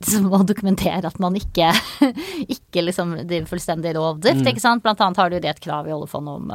som 0.00 0.28
må 0.30 0.38
dokumentere 0.46 1.04
at 1.06 1.18
man 1.18 1.34
ikke, 1.34 1.72
ikke 2.54 2.84
liksom 2.86 3.16
driver 3.26 3.48
fullstendig 3.50 3.94
rovdrift, 3.96 4.44
Mm. 4.44 4.52
ikke 4.52 4.60
sant. 4.62 4.82
Blant 4.84 5.00
annet 5.00 5.16
har 5.18 5.30
du 5.30 5.40
det 5.40 5.50
et 5.50 5.60
krav 5.64 5.88
i 5.88 5.92
oljefondet 5.96 6.34
om 6.38 6.50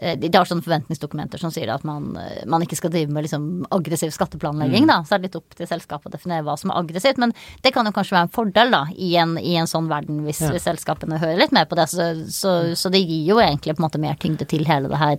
eh, 0.00 0.14
de 0.18 0.28
har 0.34 0.44
sånne 0.46 0.62
forventningsdokumenter 0.62 1.38
som 1.42 1.50
sier 1.50 1.70
at 1.74 1.82
man, 1.86 2.16
eh, 2.18 2.44
man 2.46 2.62
ikke 2.62 2.76
skal 2.78 2.90
drive 2.94 3.10
med 3.10 3.24
liksom 3.26 3.66
aggressiv 3.74 4.10
skatteplanlegging, 4.14 4.84
Mm. 4.84 4.90
da. 4.90 4.98
Så 5.02 5.14
er 5.14 5.18
det 5.18 5.28
litt 5.30 5.36
opp 5.40 5.54
til 5.58 5.66
selskapet 5.66 6.06
å 6.06 6.14
definere 6.14 6.44
hva 6.46 6.56
som 6.58 6.70
er 6.70 6.78
aggressivt. 6.82 7.18
Men 7.18 7.32
det 7.62 7.72
kan 7.74 7.84
jo 7.86 7.92
kanskje 7.92 8.14
være 8.14 8.26
en 8.28 8.34
fordel, 8.36 8.70
da, 8.70 8.84
i 8.94 9.16
en, 9.16 9.36
i 9.38 9.56
en 9.58 9.66
sånn 9.66 9.88
verden 9.90 10.22
hvis, 10.26 10.40
Ja. 10.42 10.50
hvis 10.54 10.66
selskapene 10.66 11.18
hører 11.18 11.38
litt 11.38 11.52
mer 11.52 11.66
på 11.66 11.74
det. 11.78 11.88
Så, 11.90 12.26
så, 12.30 12.74
så 12.78 12.90
det 12.90 13.02
gir 13.06 13.24
jo 13.34 13.38
egentlig 13.42 13.74
på 13.76 13.82
en 13.82 13.88
måte 13.90 13.98
mer 14.02 14.14
tyngde 14.18 14.46
til 14.46 14.64
hele 14.66 14.88
det 14.88 14.98
her 14.98 15.18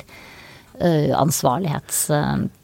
uh, 0.79 1.11
ansvarlighetsprosjektet 1.23 2.55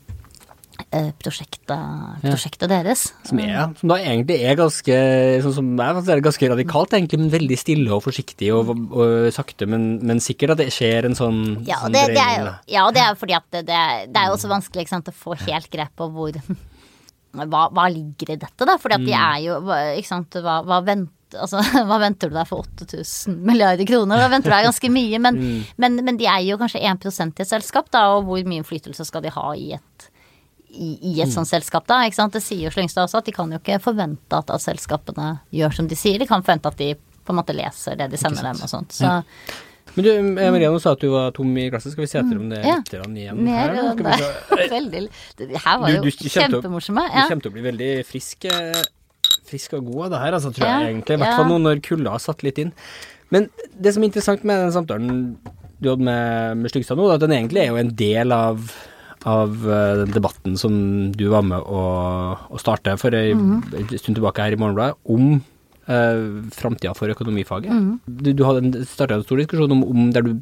prosjektet 2.26 2.70
deres. 2.72 3.06
Som, 3.28 3.40
er, 3.44 3.72
som 3.80 3.92
da 3.92 3.98
egentlig 4.02 4.38
er 4.48 4.58
ganske 4.60 4.98
sånn 5.44 5.56
som 5.58 5.72
er, 5.82 6.00
er 6.16 6.24
ganske 6.26 6.50
radikalt, 6.52 6.94
egentlig, 6.98 7.20
men 7.22 7.32
veldig 7.34 7.58
stille 7.60 7.92
og 7.96 8.04
forsiktig 8.06 8.52
og, 8.56 8.72
og 8.92 9.30
sakte, 9.36 9.68
men, 9.72 9.88
men 10.06 10.22
sikkert 10.24 10.56
at 10.56 10.64
det 10.64 10.70
skjer 10.76 11.10
en 11.10 11.18
sånn, 11.18 11.42
Ja, 11.68 11.82
sånn 11.84 11.96
det, 11.96 12.06
det 12.16 12.22
er 12.24 12.38
jo, 12.44 12.54
ja, 12.76 12.86
og 12.88 12.96
det 12.96 13.04
er 13.06 13.12
jo 13.14 13.20
fordi 13.24 13.38
at 13.40 13.48
det, 13.56 13.66
det, 13.72 13.82
er- 13.82 14.08
det 14.12 14.22
er 14.24 14.32
jo 14.32 14.38
også 14.38 14.52
vanskelig 14.52 14.88
sant, 14.92 15.12
å 15.12 15.16
få 15.26 15.36
helt 15.46 15.70
grep 15.74 15.94
på 16.00 16.10
hvor 16.16 16.40
hva, 17.36 17.66
hva 17.76 17.90
ligger 17.92 18.36
i 18.36 18.40
dette, 18.42 18.64
da? 18.68 18.78
Fordi 18.82 18.96
at 19.00 19.06
de 19.10 19.16
er 19.20 19.40
jo 19.50 19.60
hva- 19.66 19.82
Ikke 20.00 20.12
sant, 20.12 20.38
hva, 20.44 20.62
hva 20.68 20.82
venter 20.86 21.12
Altså, 21.36 21.60
hva 21.90 21.98
venter 22.00 22.30
du 22.32 22.36
deg 22.38 22.46
for 22.48 22.62
8000 22.64 23.34
milliarder 23.44 23.84
kroner? 23.90 24.22
Da 24.22 24.28
venter 24.32 24.54
du 24.54 24.56
deg 24.56 24.68
ganske 24.70 24.90
mye, 24.94 25.18
men, 25.20 25.40
men, 25.82 25.98
men 26.06 26.20
de 26.22 26.28
eier 26.32 26.52
jo 26.54 26.58
kanskje 26.62 26.80
1% 26.86 27.42
i 27.42 27.44
et 27.44 27.50
selskap, 27.50 27.90
da, 27.92 28.04
og 28.14 28.28
hvor 28.30 28.46
mye 28.48 28.62
innflytelse 28.62 29.04
skal 29.10 29.26
de 29.26 29.34
ha 29.36 29.48
i 29.60 29.72
et 29.76 30.06
i, 30.76 31.22
et 31.24 31.32
sånt 31.34 31.48
selskap, 31.50 31.86
da. 31.88 32.02
ikke 32.06 32.16
sant? 32.20 32.34
Det 32.34 32.42
sier 32.44 32.66
jo 32.68 32.74
Slyngstad 32.74 33.06
også, 33.08 33.18
at 33.22 33.26
de 33.30 33.32
kan 33.36 33.52
jo 33.52 33.60
ikke 33.62 33.80
forvente 33.84 34.38
at, 34.38 34.50
at 34.52 34.62
selskapene 34.64 35.40
gjør 35.56 35.74
som 35.78 35.88
de 35.88 35.96
sier. 35.96 36.20
De 36.20 36.28
kan 36.30 36.44
forvente 36.44 36.68
at 36.72 36.78
de 36.78 36.94
på 37.26 37.34
en 37.34 37.40
måte 37.40 37.56
leser 37.58 37.96
det 37.98 38.10
de 38.12 38.18
sender 38.22 38.44
dem 38.52 38.60
og 38.62 38.70
sånt. 38.70 38.92
Så 38.94 39.04
Ja. 39.08 39.22
Men 39.96 40.04
du, 40.04 40.10
Maria, 40.36 40.68
nå 40.74 40.80
sa 40.82 40.92
at 40.92 41.00
du 41.00 41.08
var 41.14 41.30
tom 41.32 41.54
i 41.58 41.70
glasset. 41.72 41.94
Skal 41.94 42.04
vi 42.04 42.08
se 42.12 42.18
etter 42.20 42.36
om 42.42 42.50
det 42.52 42.58
er 42.60 42.66
Ja. 42.68 42.76
litt 42.82 43.16
igjen 43.16 43.38
mer 43.46 43.70
her? 43.72 43.94
Skal 43.94 44.06
vi 44.06 44.18
se. 44.20 44.32
det. 44.60 44.70
Veldig 44.74 45.02
Det 45.38 45.62
her 45.64 45.78
var 45.80 45.88
Du- 45.88 45.96
jo 45.96 46.02
du 46.02 46.10
å- 46.10 46.34
kjempemorsomme. 46.36 47.04
Du 47.14 47.30
kommer 47.30 47.42
til 47.46 47.52
å 47.52 47.56
bli 47.56 47.62
veldig 47.64 47.92
frisk, 48.06 48.46
eh, 48.46 48.82
frisk 49.48 49.74
og 49.78 49.86
god 49.94 50.06
av 50.06 50.10
det 50.12 50.20
her, 50.26 50.32
altså, 50.34 50.52
tror 50.52 50.68
Ja, 50.68 50.80
jeg 50.82 50.96
egentlig. 50.96 51.16
I 51.16 51.22
hvert 51.24 51.36
fall 51.38 51.46
nå 51.54 51.62
når 51.64 51.82
kulda 51.86 52.12
har 52.12 52.20
satt 52.20 52.44
litt 52.44 52.60
inn. 52.60 52.74
Men 53.32 53.50
det 53.80 53.94
som 53.94 54.04
er 54.04 54.08
interessant 54.10 54.44
med 54.44 54.60
den 54.66 54.74
samtalen 54.76 55.38
du 55.80 55.90
hadde 55.90 56.04
med, 56.04 56.58
med 56.58 56.72
Styggstad 56.72 56.98
nå, 56.98 57.08
er 57.10 57.16
at 57.16 57.24
den 57.24 57.32
egentlig 57.32 57.62
er 57.64 57.68
jo 57.72 57.78
en 57.78 57.96
del 57.96 58.32
av, 58.36 58.60
av 59.26 59.56
eh, 59.66 59.96
den 60.04 60.14
debatten 60.14 60.56
som 60.62 60.76
du 61.18 61.26
var 61.34 61.42
med 61.48 61.60
å, 61.66 61.82
å 62.54 62.60
starte 62.62 62.94
for 63.02 63.16
ei 63.18 63.34
mm 63.34 63.56
en 63.76 63.98
stund 63.98 64.16
tilbake 64.20 64.44
her 64.46 64.54
i 64.54 64.60
Morgenbladet, 64.62 64.98
om 65.10 65.40
eh, 65.88 66.50
framtida 66.54 66.94
for 66.98 67.10
økonomifaget. 67.14 67.72
Mhm. 67.74 67.96
Du, 68.06 68.30
du 68.34 68.44
hadde 68.46 68.84
starta 68.90 69.18
en 69.18 69.24
stor 69.26 69.42
diskusjon 69.42 69.74
om, 69.74 69.82
om 69.84 70.12
der 70.14 70.26
du 70.26 70.36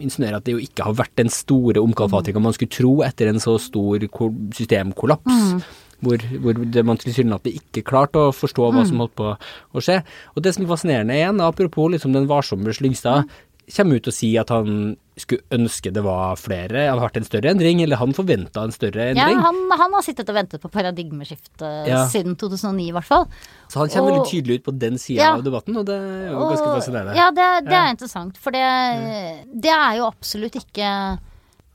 insinuerer 0.00 0.38
at 0.38 0.46
det 0.48 0.54
jo 0.56 0.62
ikke 0.64 0.86
har 0.88 0.96
vært 0.98 1.14
den 1.20 1.28
store 1.32 1.82
omkalfatringa 1.82 2.40
man 2.42 2.56
skulle 2.56 2.72
tro 2.74 2.94
etter 3.06 3.28
en 3.30 3.40
så 3.42 3.58
stor 3.60 4.04
ko- 4.12 4.32
systemkollaps. 4.56 5.54
Hvor, 5.98 6.22
hvor 6.38 6.54
det 6.54 6.84
man 6.86 6.96
tilsynelatende 7.00 7.58
ikke 7.58 7.82
klarte 7.82 8.20
å 8.28 8.34
forstå 8.36 8.68
hva 8.70 8.84
som 8.86 9.00
holdt 9.02 9.16
på 9.18 9.32
å 9.34 9.82
skje. 9.82 9.96
Og 10.36 10.44
det 10.46 10.52
som 10.54 10.62
er 10.62 10.70
fascinerende 10.70 11.16
igjen, 11.16 11.40
apropos 11.42 11.90
liksom 11.90 12.12
den 12.14 12.28
varsomme 12.30 12.70
Slyngstad, 12.76 13.26
kommer 13.74 13.98
ut 13.98 14.06
og 14.06 14.14
sier 14.14 14.44
at 14.44 14.52
han 14.54 14.94
skulle 15.20 15.42
ønske 15.52 15.92
det 15.92 16.02
var 16.04 16.36
flere, 16.36 16.86
hadde 16.88 17.00
vært 17.02 17.16
en 17.20 17.24
større 17.28 17.50
endring, 17.50 17.82
eller 17.82 17.96
han 18.00 18.12
forventa 18.16 18.62
en 18.64 18.72
større 18.72 19.08
Ja, 19.14 19.26
endring. 19.28 19.40
han, 19.44 19.56
han 19.78 19.92
har 19.92 20.02
sittet 20.06 20.28
og 20.28 20.34
ventet 20.38 20.60
på 20.62 20.70
paradigmeskiftet 20.70 21.86
Ja. 21.88 22.04
siden 22.08 22.36
2009 22.36 22.88
i 22.88 22.92
hvert 22.92 23.04
fall. 23.08 23.26
Så 23.68 23.78
han 23.80 23.88
kommer 23.88 24.10
Og- 24.12 24.16
veldig 24.18 24.30
tydelig 24.32 24.58
ut 24.60 24.64
på 24.64 24.78
den 24.78 24.98
sida 24.98 25.22
Ja. 25.22 25.32
av 25.34 25.42
debatten, 25.44 25.76
og 25.76 25.86
det 25.86 25.94
er 25.94 26.30
jo 26.32 26.38
ganske 26.48 26.66
Og- 26.68 26.76
fascinerende. 26.82 27.16
Ja, 27.16 27.30
det, 27.30 27.64
det 27.66 27.72
Ja. 27.72 27.84
er 27.86 27.90
interessant, 27.94 28.36
for 28.38 28.50
det, 28.50 29.44
det 29.62 29.70
er 29.70 29.96
jo 29.98 30.06
absolutt 30.06 30.54
ikke 30.56 31.18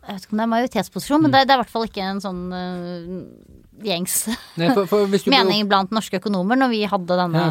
Jeg 0.03 0.15
vet 0.15 0.23
ikke 0.25 0.33
om 0.33 0.37
det 0.37 0.43
er 0.43 0.51
majoritetsposisjon, 0.51 1.21
men 1.21 1.31
det, 1.31 1.47
det 1.47 1.51
er 1.51 1.59
i 1.59 1.63
hvert 1.63 1.69
fall 1.71 1.83
ikke 1.87 2.03
en 2.03 2.19
sånn 2.19 2.51
øh, 2.51 3.62
gjengs 3.83 4.27
Nei, 4.59 4.69
for, 4.75 4.85
for 4.89 5.09
hvis 5.11 5.25
du 5.25 5.31
mening 5.33 5.65
blant 5.69 5.93
norske 5.95 6.19
økonomer. 6.21 6.59
Når 6.59 6.71
vi 6.73 6.83
hadde 6.89 7.17
denne 7.19 7.43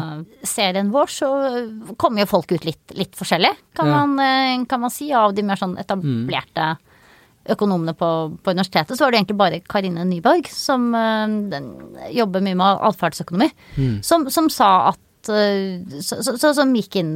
serien 0.47 0.93
vår, 0.93 1.11
så 1.11 1.29
kom 1.99 2.17
jo 2.21 2.29
folk 2.29 2.53
ut 2.55 2.65
litt, 2.67 2.95
litt 2.97 3.17
forskjellig, 3.19 3.51
kan, 3.77 3.91
Ja. 3.91 4.05
man, 4.05 4.17
eh, 4.23 4.65
kan 4.69 4.81
man 4.85 4.93
si, 4.93 5.11
av 5.13 5.35
de 5.35 5.45
mer 5.45 5.59
sånn 5.59 5.77
etablerte 5.81 6.73
økonomene 7.53 7.91
på, 7.99 8.09
på 8.39 8.51
universitetet, 8.55 8.95
så 8.95 9.03
var 9.03 9.11
det 9.11 9.19
egentlig 9.19 9.39
bare 9.41 9.59
Karine 9.67 10.05
Nyborg, 10.07 10.47
som 10.47 10.93
øh, 10.95 11.33
den, 11.51 11.71
jobber 12.15 12.43
mye 12.45 12.55
med 12.55 12.85
atferdsøkonomi, 12.87 13.49
som, 14.01 14.29
som 14.31 14.47
sa 14.53 14.69
at 14.93 15.31
øh, 15.33 15.81
så, 15.99 16.21
så, 16.23 16.37
så, 16.39 16.53
Som 16.55 16.71
gikk 16.75 16.95
inn 17.01 17.11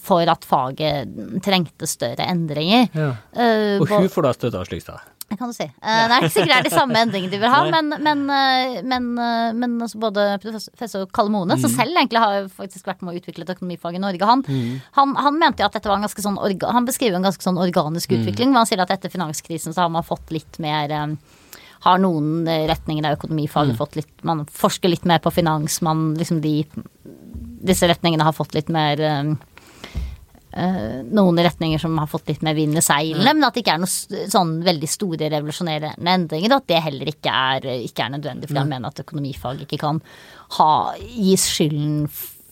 for 0.00 0.28
at 0.28 0.44
faget 0.48 1.08
trengte 1.44 1.88
større 1.88 2.24
endringer. 2.28 2.88
Ja. 2.96 3.10
Uh, 3.36 3.80
Og 3.80 3.88
hun 3.92 4.08
får 4.12 4.24
da 4.24 4.30
støtte 4.36 4.60
av 4.60 4.68
Slyngstad. 4.68 5.08
Det 5.30 5.36
kan 5.38 5.48
du 5.48 5.54
si. 5.54 5.62
Eh, 5.62 5.70
det 6.10 6.14
er 6.14 6.24
ikke 6.24 6.32
sikkert 6.34 6.50
det 6.50 6.56
er 6.56 6.66
de 6.66 6.72
samme 6.72 7.00
endringene 7.04 7.30
de 7.30 7.38
vil 7.38 7.52
ha, 7.52 7.60
men, 7.70 7.92
men, 8.02 8.22
eh, 8.34 8.80
men, 8.82 9.04
eh, 9.14 9.50
men 9.54 9.76
altså 9.86 10.00
både 10.02 10.24
professor 10.42 11.04
Kalle 11.14 11.30
Mone, 11.30 11.54
som 11.62 11.70
selv 11.70 11.94
egentlig 11.94 12.22
har 12.22 12.48
faktisk 12.50 12.88
vært 12.90 13.04
med 13.06 13.14
å 13.14 13.20
utvikle 13.20 13.46
et 13.46 13.52
økonomifag 13.54 13.94
i 13.94 14.02
Norge, 14.02 14.26
han, 14.26 14.42
han, 14.98 15.12
han 15.14 15.38
mente 15.38 15.62
jo 15.62 15.68
at 15.68 15.76
dette 15.78 15.90
var 15.90 16.00
en 16.00 16.06
ganske 16.08 16.24
sånn 16.24 16.38
Han 16.40 16.88
beskriver 16.88 17.20
en 17.20 17.28
ganske 17.28 17.46
sånn 17.46 17.60
organisk 17.62 18.10
utvikling, 18.16 18.50
hvor 18.50 18.64
han 18.64 18.70
sier 18.70 18.82
at 18.82 18.90
etter 18.96 19.12
finanskrisen 19.12 19.76
så 19.76 19.84
har 19.84 19.92
man 19.94 20.06
fått 20.06 20.34
litt 20.34 20.58
mer 20.62 21.14
har 21.80 22.00
noen 22.02 22.42
retninger 22.68 23.06
av 23.06 23.14
økonomifaget 23.16 23.78
fått 23.78 23.94
litt 23.96 24.24
Man 24.28 24.42
forsker 24.44 24.90
litt 24.92 25.06
mer 25.08 25.22
på 25.22 25.32
finans, 25.32 25.78
man 25.80 26.10
liksom 26.18 26.42
de 26.44 26.58
Disse 27.70 27.88
retningene 27.88 28.26
har 28.26 28.36
fått 28.36 28.56
litt 28.56 28.68
mer 28.72 29.00
noen 30.52 31.38
retninger 31.44 31.78
som 31.78 31.94
har 31.98 32.08
fått 32.10 32.28
litt 32.28 32.42
mer 32.42 32.54
vind 32.58 32.76
i 32.76 32.82
seilene, 32.82 33.34
men 33.36 33.44
at 33.46 33.54
det 33.54 33.62
ikke 33.64 33.76
er 33.76 33.84
noen 33.84 34.30
sånn 34.32 34.56
veldig 34.66 34.88
store 34.90 35.30
revolusjonerende 35.30 36.10
endringer, 36.10 36.56
at 36.56 36.66
det 36.66 36.82
heller 36.82 37.12
ikke 37.12 37.30
er, 37.30 37.68
ikke 37.86 38.04
er 38.08 38.16
nødvendig, 38.16 38.48
fordi 38.50 38.58
han 38.64 38.68
mener 38.74 38.90
at 38.90 39.04
økonomifag 39.04 39.62
ikke 39.66 39.78
kan 39.78 40.02
ha, 40.58 40.70
gis 40.98 41.46
skylden 41.54 42.08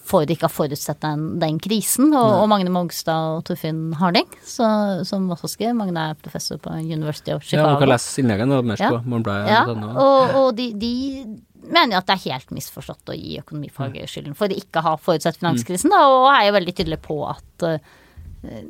for 0.08 0.24
ikke 0.24 0.46
å 0.46 0.48
ha 0.48 0.54
forutsett 0.54 1.02
den, 1.04 1.24
den 1.36 1.58
krisen. 1.60 2.06
Og, 2.16 2.30
og 2.40 2.46
Magne 2.48 2.70
Mogstad 2.72 3.34
og 3.36 3.42
Torfinn 3.44 3.90
Harding, 4.00 4.24
så, 4.40 4.64
som 5.04 5.26
også 5.34 5.50
skrev. 5.52 5.74
Magne 5.76 6.06
er 6.14 6.16
professor 6.16 6.56
på 6.64 6.72
University 6.80 7.34
of 7.34 7.42
Ja, 7.42 7.48
Chicago. 7.50 7.74
du 7.74 7.82
kan 7.82 7.90
lese 7.92 8.22
innleggene 8.22 8.62
mer 8.64 8.80
Ja. 8.80 8.88
på 8.94 9.02
Morgenbladet. 9.04 9.50
Ja, 9.52 9.60
sånn, 9.68 9.84
og, 9.84 10.32
og 10.40 10.48
de, 10.56 10.70
de 10.80 10.92
mener 11.62 11.98
at 11.98 12.08
det 12.08 12.16
er 12.16 12.34
helt 12.34 12.52
misforstått 12.54 13.10
å 13.12 13.16
gi 13.16 13.38
økonomifaget 13.42 14.10
skylden 14.10 14.36
for 14.38 14.52
ikke 14.52 14.80
å 14.80 14.90
ha 14.90 14.98
forutsett 15.00 15.40
finanskrisen, 15.40 15.92
da, 15.94 16.04
og 16.10 16.28
er 16.32 16.48
jo 16.48 16.58
veldig 16.58 16.74
tydelig 16.78 17.00
på 17.04 17.18
at 17.28 17.66
eh, 17.68 18.60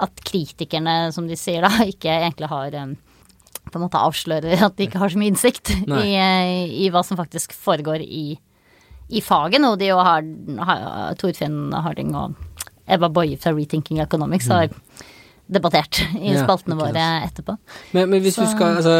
at 0.00 0.22
kritikerne, 0.24 1.12
som 1.12 1.26
de 1.28 1.36
sier 1.36 1.64
da, 1.64 1.72
ikke 1.92 2.12
egentlig 2.12 2.48
har 2.52 2.76
eh, 2.78 2.94
på 3.68 3.78
en 3.78 3.84
måte 3.84 4.00
avslører 4.00 4.64
at 4.66 4.78
de 4.78 4.88
ikke 4.88 5.00
har 5.02 5.12
så 5.12 5.20
mye 5.20 5.32
innsikt 5.32 5.74
i, 5.74 6.14
eh, 6.16 6.72
i 6.84 6.88
hva 6.92 7.04
som 7.06 7.20
faktisk 7.20 7.54
foregår 7.56 8.04
i, 8.04 8.26
i 9.12 9.24
faget, 9.24 9.62
noe 9.62 9.78
de 9.80 9.90
jo 9.92 10.00
har, 10.02 10.26
har 10.68 11.18
Torfinn 11.20 11.74
Harding 11.74 12.14
og 12.18 12.38
Eva 12.92 13.08
Boye 13.12 13.38
fra 13.40 13.54
Rethinking 13.54 14.00
Economics 14.02 14.48
har 14.50 14.72
debattert 15.52 16.00
i 16.18 16.32
Ja, 16.32 16.42
spaltene 16.44 16.76
våre 16.78 17.02
etterpå. 17.26 17.54
Men, 17.94 18.08
men 18.10 18.22
hvis 18.24 18.38
du 18.40 18.44
skal 18.50 18.78
altså, 18.80 18.94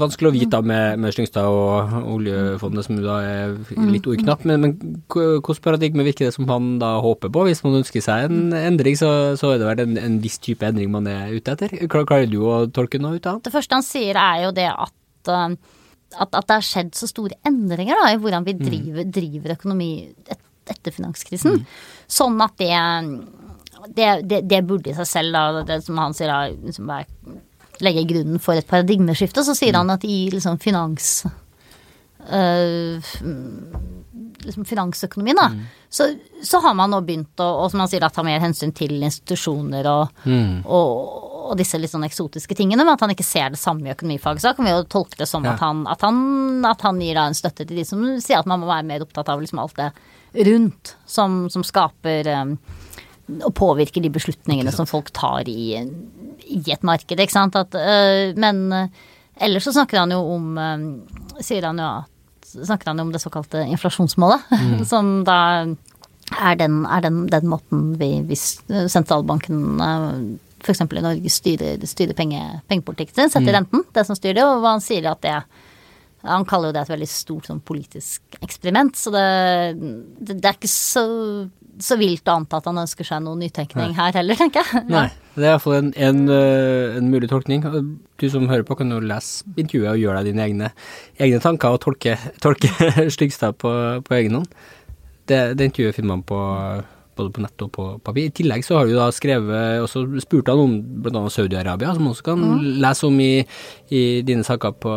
Vanskelig 0.00 0.30
å 0.30 0.34
vite 0.34 0.60
med, 0.66 0.98
med 1.02 1.14
Slyngstad 1.14 1.46
og 1.48 1.94
oljefondet, 2.16 2.84
som 2.88 2.98
da 3.02 3.18
er 3.22 3.54
Mm. 3.74 3.88
litt 3.94 4.06
ordknapp, 4.10 4.44
men, 4.48 4.60
men 4.60 4.74
hvilket 5.10 5.62
paradigme 5.64 6.04
virker 6.06 6.26
det 6.28 6.34
som 6.36 6.46
han 6.50 6.78
da 6.82 6.94
håper 7.02 7.30
på? 7.32 7.44
Hvis 7.48 7.62
man 7.64 7.78
ønsker 7.80 8.02
seg 8.04 8.26
en 8.28 8.52
endring, 8.54 8.96
så, 8.98 9.08
så 9.40 9.54
er 9.54 9.62
det 9.62 9.66
vel 9.70 9.82
en, 9.86 9.96
en 9.98 10.18
viss 10.22 10.38
type 10.42 10.62
endring 10.66 10.90
man 10.92 11.06
er 11.10 11.32
ute 11.34 11.54
etter? 11.56 11.72
Klar- 11.88 12.06
Klarer 12.08 12.28
du 12.30 12.38
å 12.44 12.60
tolke 12.74 13.00
noe 13.02 13.16
ut 13.18 13.26
av 13.30 13.38
det? 13.40 13.48
Det 13.48 13.54
første 13.54 13.74
han 13.78 13.86
sier 13.86 14.18
er 14.20 14.44
jo 14.46 14.52
det 14.56 14.68
at, 14.70 14.94
uh, 15.30 15.54
at, 16.20 16.30
at 16.30 16.46
det 16.46 16.54
har 16.58 16.66
skjedd 16.66 16.92
så 16.98 17.08
store 17.10 17.38
endringer 17.48 17.98
da, 17.98 18.12
i 18.14 18.18
hvordan 18.22 18.44
vi 18.46 18.54
driver, 18.60 19.08
driver 19.10 19.56
økonomi 19.56 19.90
et, 20.30 20.40
etter 20.70 20.94
finanskrisen. 20.94 21.64
Sånn 22.08 22.38
at 22.44 22.54
det, 22.60 22.70
det, 23.88 24.10
det, 24.28 24.42
det 24.48 24.62
burde 24.66 24.90
i 24.90 24.96
seg 24.96 25.06
selv, 25.10 25.32
da, 25.36 25.62
det 25.68 25.80
som 25.84 25.98
han 26.00 26.14
sier, 26.16 26.30
da, 26.30 26.48
liksom 26.48 26.90
legge 27.84 28.04
grunnen 28.08 28.38
for 28.40 28.54
et 28.56 28.68
paradigmeskifte. 28.70 29.44
Så 29.44 29.56
sier 29.58 29.74
han 29.76 29.90
at 29.90 30.04
i 30.06 30.28
liksom 30.32 30.58
finans... 30.62 31.24
øh, 32.30 33.02
liksom 34.44 34.64
finansøkonomien, 34.64 35.36
da, 35.36 35.50
så, 35.88 36.14
så 36.42 36.60
har 36.60 36.74
man 36.76 36.90
nå 36.92 37.00
begynt 37.00 37.40
å, 37.40 37.46
og 37.64 37.70
som 37.72 37.80
han 37.80 37.88
sier, 37.88 38.02
da, 38.04 38.10
ta 38.12 38.22
mer 38.26 38.42
hensyn 38.42 38.74
til 38.76 38.92
institusjoner 39.02 39.86
og, 39.88 40.24
og, 40.68 41.22
og 41.50 41.54
disse 41.56 41.78
litt 41.80 41.92
sånn 41.92 42.04
eksotiske 42.04 42.56
tingene, 42.58 42.84
men 42.84 42.92
at 42.92 43.00
han 43.04 43.12
ikke 43.14 43.24
ser 43.24 43.54
det 43.54 43.60
samme 43.60 43.88
i 43.88 43.94
økonomifaget. 43.94 44.42
Så 44.42 44.50
da 44.50 44.54
kan 44.58 44.68
vi 44.68 44.74
jo 44.74 44.82
tolke 44.90 45.20
det 45.20 45.28
som 45.30 45.44
Ja. 45.44 45.54
at, 45.54 45.60
han, 45.64 45.86
at, 45.88 46.04
han, 46.04 46.64
at 46.68 46.84
han 46.84 47.00
gir 47.00 47.16
da 47.16 47.26
en 47.28 47.36
støtte 47.36 47.64
til 47.64 47.76
de 47.80 47.84
som 47.88 48.04
sier 48.20 48.40
at 48.40 48.48
man 48.50 48.60
må 48.60 48.68
være 48.68 48.86
mer 48.88 49.04
opptatt 49.04 49.28
av 49.32 49.40
liksom 49.40 49.60
alt 49.64 49.76
det 49.80 49.90
rundt 50.48 50.96
som, 51.06 51.44
som 51.52 51.64
skaper 51.64 52.28
um, 52.42 52.56
og 53.24 53.54
påvirker 53.56 54.04
de 54.04 54.12
beslutningene 54.12 54.72
som 54.74 54.88
folk 54.88 55.10
tar 55.16 55.48
i, 55.48 55.74
i 56.44 56.60
et 56.72 56.84
marked, 56.84 57.16
ikke 57.16 57.32
sant. 57.32 57.56
At, 57.56 57.74
øh, 57.74 58.36
men 58.36 58.66
øh, 58.72 58.88
ellers 59.40 59.64
så 59.68 59.72
snakker 59.72 60.02
han 60.02 60.12
jo 60.12 60.20
om 60.34 60.58
øh, 60.58 60.88
Sier 61.42 61.66
han 61.66 61.80
jo 61.82 61.86
at 62.04 62.50
snakker 62.54 62.92
han 62.92 63.00
jo 63.00 63.08
om 63.08 63.12
det 63.12 63.22
såkalte 63.22 63.64
inflasjonsmålet, 63.66 64.44
som 64.92 65.24
da 65.26 65.38
er 66.38 66.58
den, 66.60 66.84
er 66.86 67.02
den, 67.02 67.24
den 67.26 67.48
måten 67.50 67.88
vi, 67.98 68.20
hvis 68.28 68.60
sentralbanken 68.92 69.80
f.eks. 70.62 70.84
i 70.84 71.02
Norge 71.02 71.32
styrer, 71.32 71.82
styrer 71.88 72.14
penge, 72.16 72.40
pengepolitikken 72.70 73.16
sin, 73.16 73.32
setter 73.32 73.58
renten, 73.58 73.82
det 73.92 74.06
som 74.06 74.16
styrer 74.16 74.38
det, 74.38 74.46
og 74.46 74.62
hva 74.62 74.76
han 74.76 74.84
sier 74.84 75.10
at 75.10 75.24
det 75.24 75.34
han 76.24 76.46
kaller 76.48 76.70
jo 76.70 76.76
det 76.76 76.84
et 76.84 76.92
veldig 76.94 77.10
stort 77.10 77.48
sånn 77.50 77.60
politisk 77.66 78.38
eksperiment, 78.40 78.96
så 78.96 79.12
det, 79.12 79.26
det, 79.76 80.38
det 80.38 80.48
er 80.48 80.56
ikke 80.56 80.70
så, 80.72 81.04
så 81.82 81.96
vilt 81.98 82.28
å 82.28 82.38
anta 82.38 82.60
at 82.60 82.68
han 82.70 82.80
ønsker 82.84 83.06
seg 83.06 83.22
noe 83.24 83.38
nytenkning 83.40 83.94
her 83.96 84.16
heller, 84.18 84.38
tenker 84.38 84.62
jeg. 84.62 84.84
Nei. 84.92 85.08
Det 85.34 85.42
er 85.42 85.56
iallfall 85.56 85.76
en, 85.80 85.90
en, 85.98 86.20
øh, 86.30 86.96
en 87.00 87.10
mulig 87.10 87.28
tolkning. 87.30 87.64
Du 88.20 88.26
som 88.30 88.46
hører 88.46 88.62
på, 88.66 88.76
kan 88.78 88.92
jo 88.94 89.00
lese 89.02 89.42
intervjuet 89.56 89.90
og 89.96 90.02
gjøre 90.02 90.20
deg 90.20 90.30
dine 90.30 90.44
egne, 90.46 90.70
egne 91.18 91.42
tanker 91.42 91.74
og 91.74 91.82
tolke, 91.82 92.14
tolke 92.44 92.70
Slygstad 93.16 93.58
på, 93.58 93.72
på 94.06 94.18
egen 94.20 94.38
hånd. 94.38 94.50
Det, 95.26 95.40
det 95.58 95.70
intervjuet 95.72 95.96
finner 95.96 96.14
man 96.14 96.26
på 96.28 96.38
både 97.14 97.30
på 97.34 97.42
nett 97.44 97.64
og 97.64 97.70
på 97.74 97.88
papir. 98.04 98.28
I 98.28 98.34
tillegg 98.34 98.64
så 98.66 98.78
har 98.78 98.88
du 98.88 98.94
da 98.96 99.08
skrevet 99.14 99.82
også 99.84 100.04
spurt 100.22 100.50
han 100.50 100.62
om 100.62 100.74
bl.a. 101.04 101.22
Saudi-Arabia, 101.30 101.94
som 101.96 102.10
også 102.10 102.26
kan 102.30 102.42
lese 102.82 103.06
om 103.08 103.20
i, 103.22 103.32
i 103.94 104.02
dine 104.26 104.46
saker 104.46 104.74
på, 104.82 104.94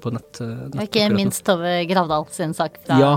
på 0.00 0.14
nett. 0.14 0.40
nett 0.40 0.78
Og 0.78 0.86
ikke 0.86 1.10
minst 1.14 1.44
Tove 1.46 1.80
Gravdal 1.90 2.28
sin 2.34 2.56
sak 2.56 2.80
fra 2.86 3.00
Ja, 3.00 3.12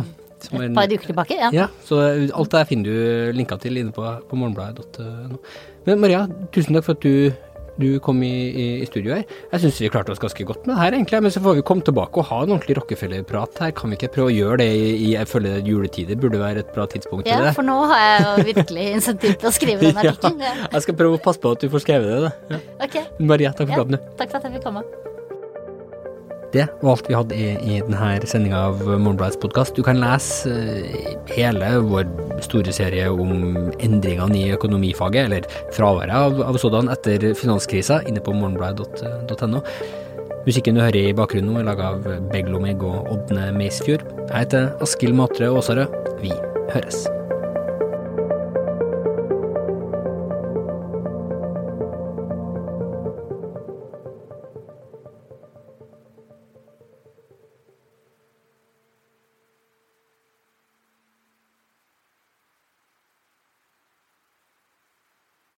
et 0.51 0.75
par 0.75 0.91
uker 0.91 1.07
tilbake. 1.13 1.37
Ja. 1.39 1.49
Ja, 1.55 1.67
så 1.87 2.01
alt 2.03 2.51
det 2.51 2.59
her 2.63 2.69
finner 2.69 2.89
du 2.91 3.31
linka 3.39 3.57
til 3.63 3.77
inne 3.79 3.95
på, 3.95 4.03
på 4.29 4.35
morgenbladet.no. 4.39 5.39
Men 5.87 5.99
Maria, 6.03 6.25
tusen 6.55 6.75
takk 6.77 6.85
for 6.87 6.95
at 6.97 7.03
du, 7.03 7.33
du 7.81 7.87
kom 8.05 8.19
i, 8.23 8.29
i, 8.53 8.65
i 8.83 8.85
studio 8.87 9.15
her. 9.17 9.23
Jeg 9.51 9.63
syns 9.63 9.79
vi 9.81 9.89
klarte 9.91 10.13
oss 10.13 10.21
ganske 10.21 10.45
godt 10.47 10.67
med 10.67 10.75
det 10.75 10.81
her, 10.83 10.95
egentlig. 10.99 11.21
Men 11.25 11.33
så 11.33 11.41
får 11.43 11.57
vi 11.57 11.63
komme 11.67 11.83
tilbake 11.87 12.21
og 12.21 12.27
ha 12.29 12.41
en 12.45 12.53
ordentlig 12.55 12.77
Rockefeller-prat 12.79 13.59
her. 13.65 13.73
Kan 13.75 13.91
vi 13.91 13.97
ikke 13.97 14.11
prøve 14.15 14.29
å 14.31 14.35
gjøre 14.35 14.59
det 14.61 14.69
i, 14.77 14.89
i 15.07 15.11
jeg 15.15 15.27
føler 15.31 15.59
juletider 15.67 16.19
burde 16.21 16.39
være 16.43 16.63
et 16.63 16.71
bra 16.75 16.85
tidspunkt 16.91 17.27
Ja, 17.27 17.39
til 17.41 17.49
det? 17.49 17.55
for 17.57 17.67
nå 17.67 17.79
har 17.91 18.03
jeg 18.05 18.23
jo 18.27 18.47
virkelig 18.53 18.85
insentiv 18.99 19.35
til 19.41 19.49
å 19.49 19.55
skrive 19.57 19.79
den 19.89 19.97
Ja, 20.03 20.13
artikkelen. 20.13 20.43
Ja. 20.45 20.69
jeg 20.77 20.85
skal 20.87 20.99
prøve 21.01 21.17
å 21.19 21.23
passe 21.25 21.43
på 21.43 21.55
at 21.57 21.65
du 21.65 21.71
får 21.73 21.83
skrevet 21.87 22.13
det. 22.13 22.21
Da. 22.27 22.57
Ja. 22.59 22.61
Ok, 22.87 22.99
Maria, 23.33 23.51
takk 23.57 23.67
for 23.71 23.75
ja. 23.75 23.81
praten. 23.81 23.97
du. 23.97 24.13
takk 24.21 24.35
for 24.35 24.39
at 24.43 24.47
jeg 24.51 24.59
fikk 24.59 24.69
komme. 24.69 24.82
Det 26.53 26.67
var 26.83 26.91
alt 26.91 27.07
vi 27.09 27.15
hadde 27.17 27.37
i, 27.37 27.45
i 27.65 27.79
denne 27.81 28.27
sendinga 28.29 28.59
av 28.67 28.81
Morgenbladets 28.85 29.39
podkast. 29.41 29.73
Du 29.73 29.81
kan 29.85 29.97
lese 29.97 30.51
eh, 30.53 31.15
hele 31.33 31.71
vår 31.81 32.05
store 32.45 32.75
serie 32.75 33.07
om 33.09 33.57
endringene 33.81 34.37
i 34.37 34.51
økonomifaget, 34.53 35.25
eller 35.25 35.47
fraværet 35.73 36.13
av, 36.13 36.43
av 36.45 36.61
sådan, 36.61 36.91
etter 36.93 37.31
finanskrisa, 37.39 38.03
inne 38.05 38.21
på 38.21 38.35
morgenbladet.no. 38.37 39.63
Musikken 40.45 40.77
du 40.77 40.83
hører 40.83 40.99
i 41.09 41.17
bakgrunnen 41.17 41.55
nå, 41.55 41.63
er 41.63 41.69
laga 41.71 41.89
av 41.95 42.05
Beglomeg 42.29 42.85
og 42.85 43.09
Ådne 43.15 43.49
Meisfjord. 43.57 44.05
Jeg 44.27 44.37
heter 44.37 44.69
Askild 44.83 45.17
Matre 45.17 45.49
Aasarød. 45.49 46.01
Vi 46.21 46.37
høres. 46.69 47.07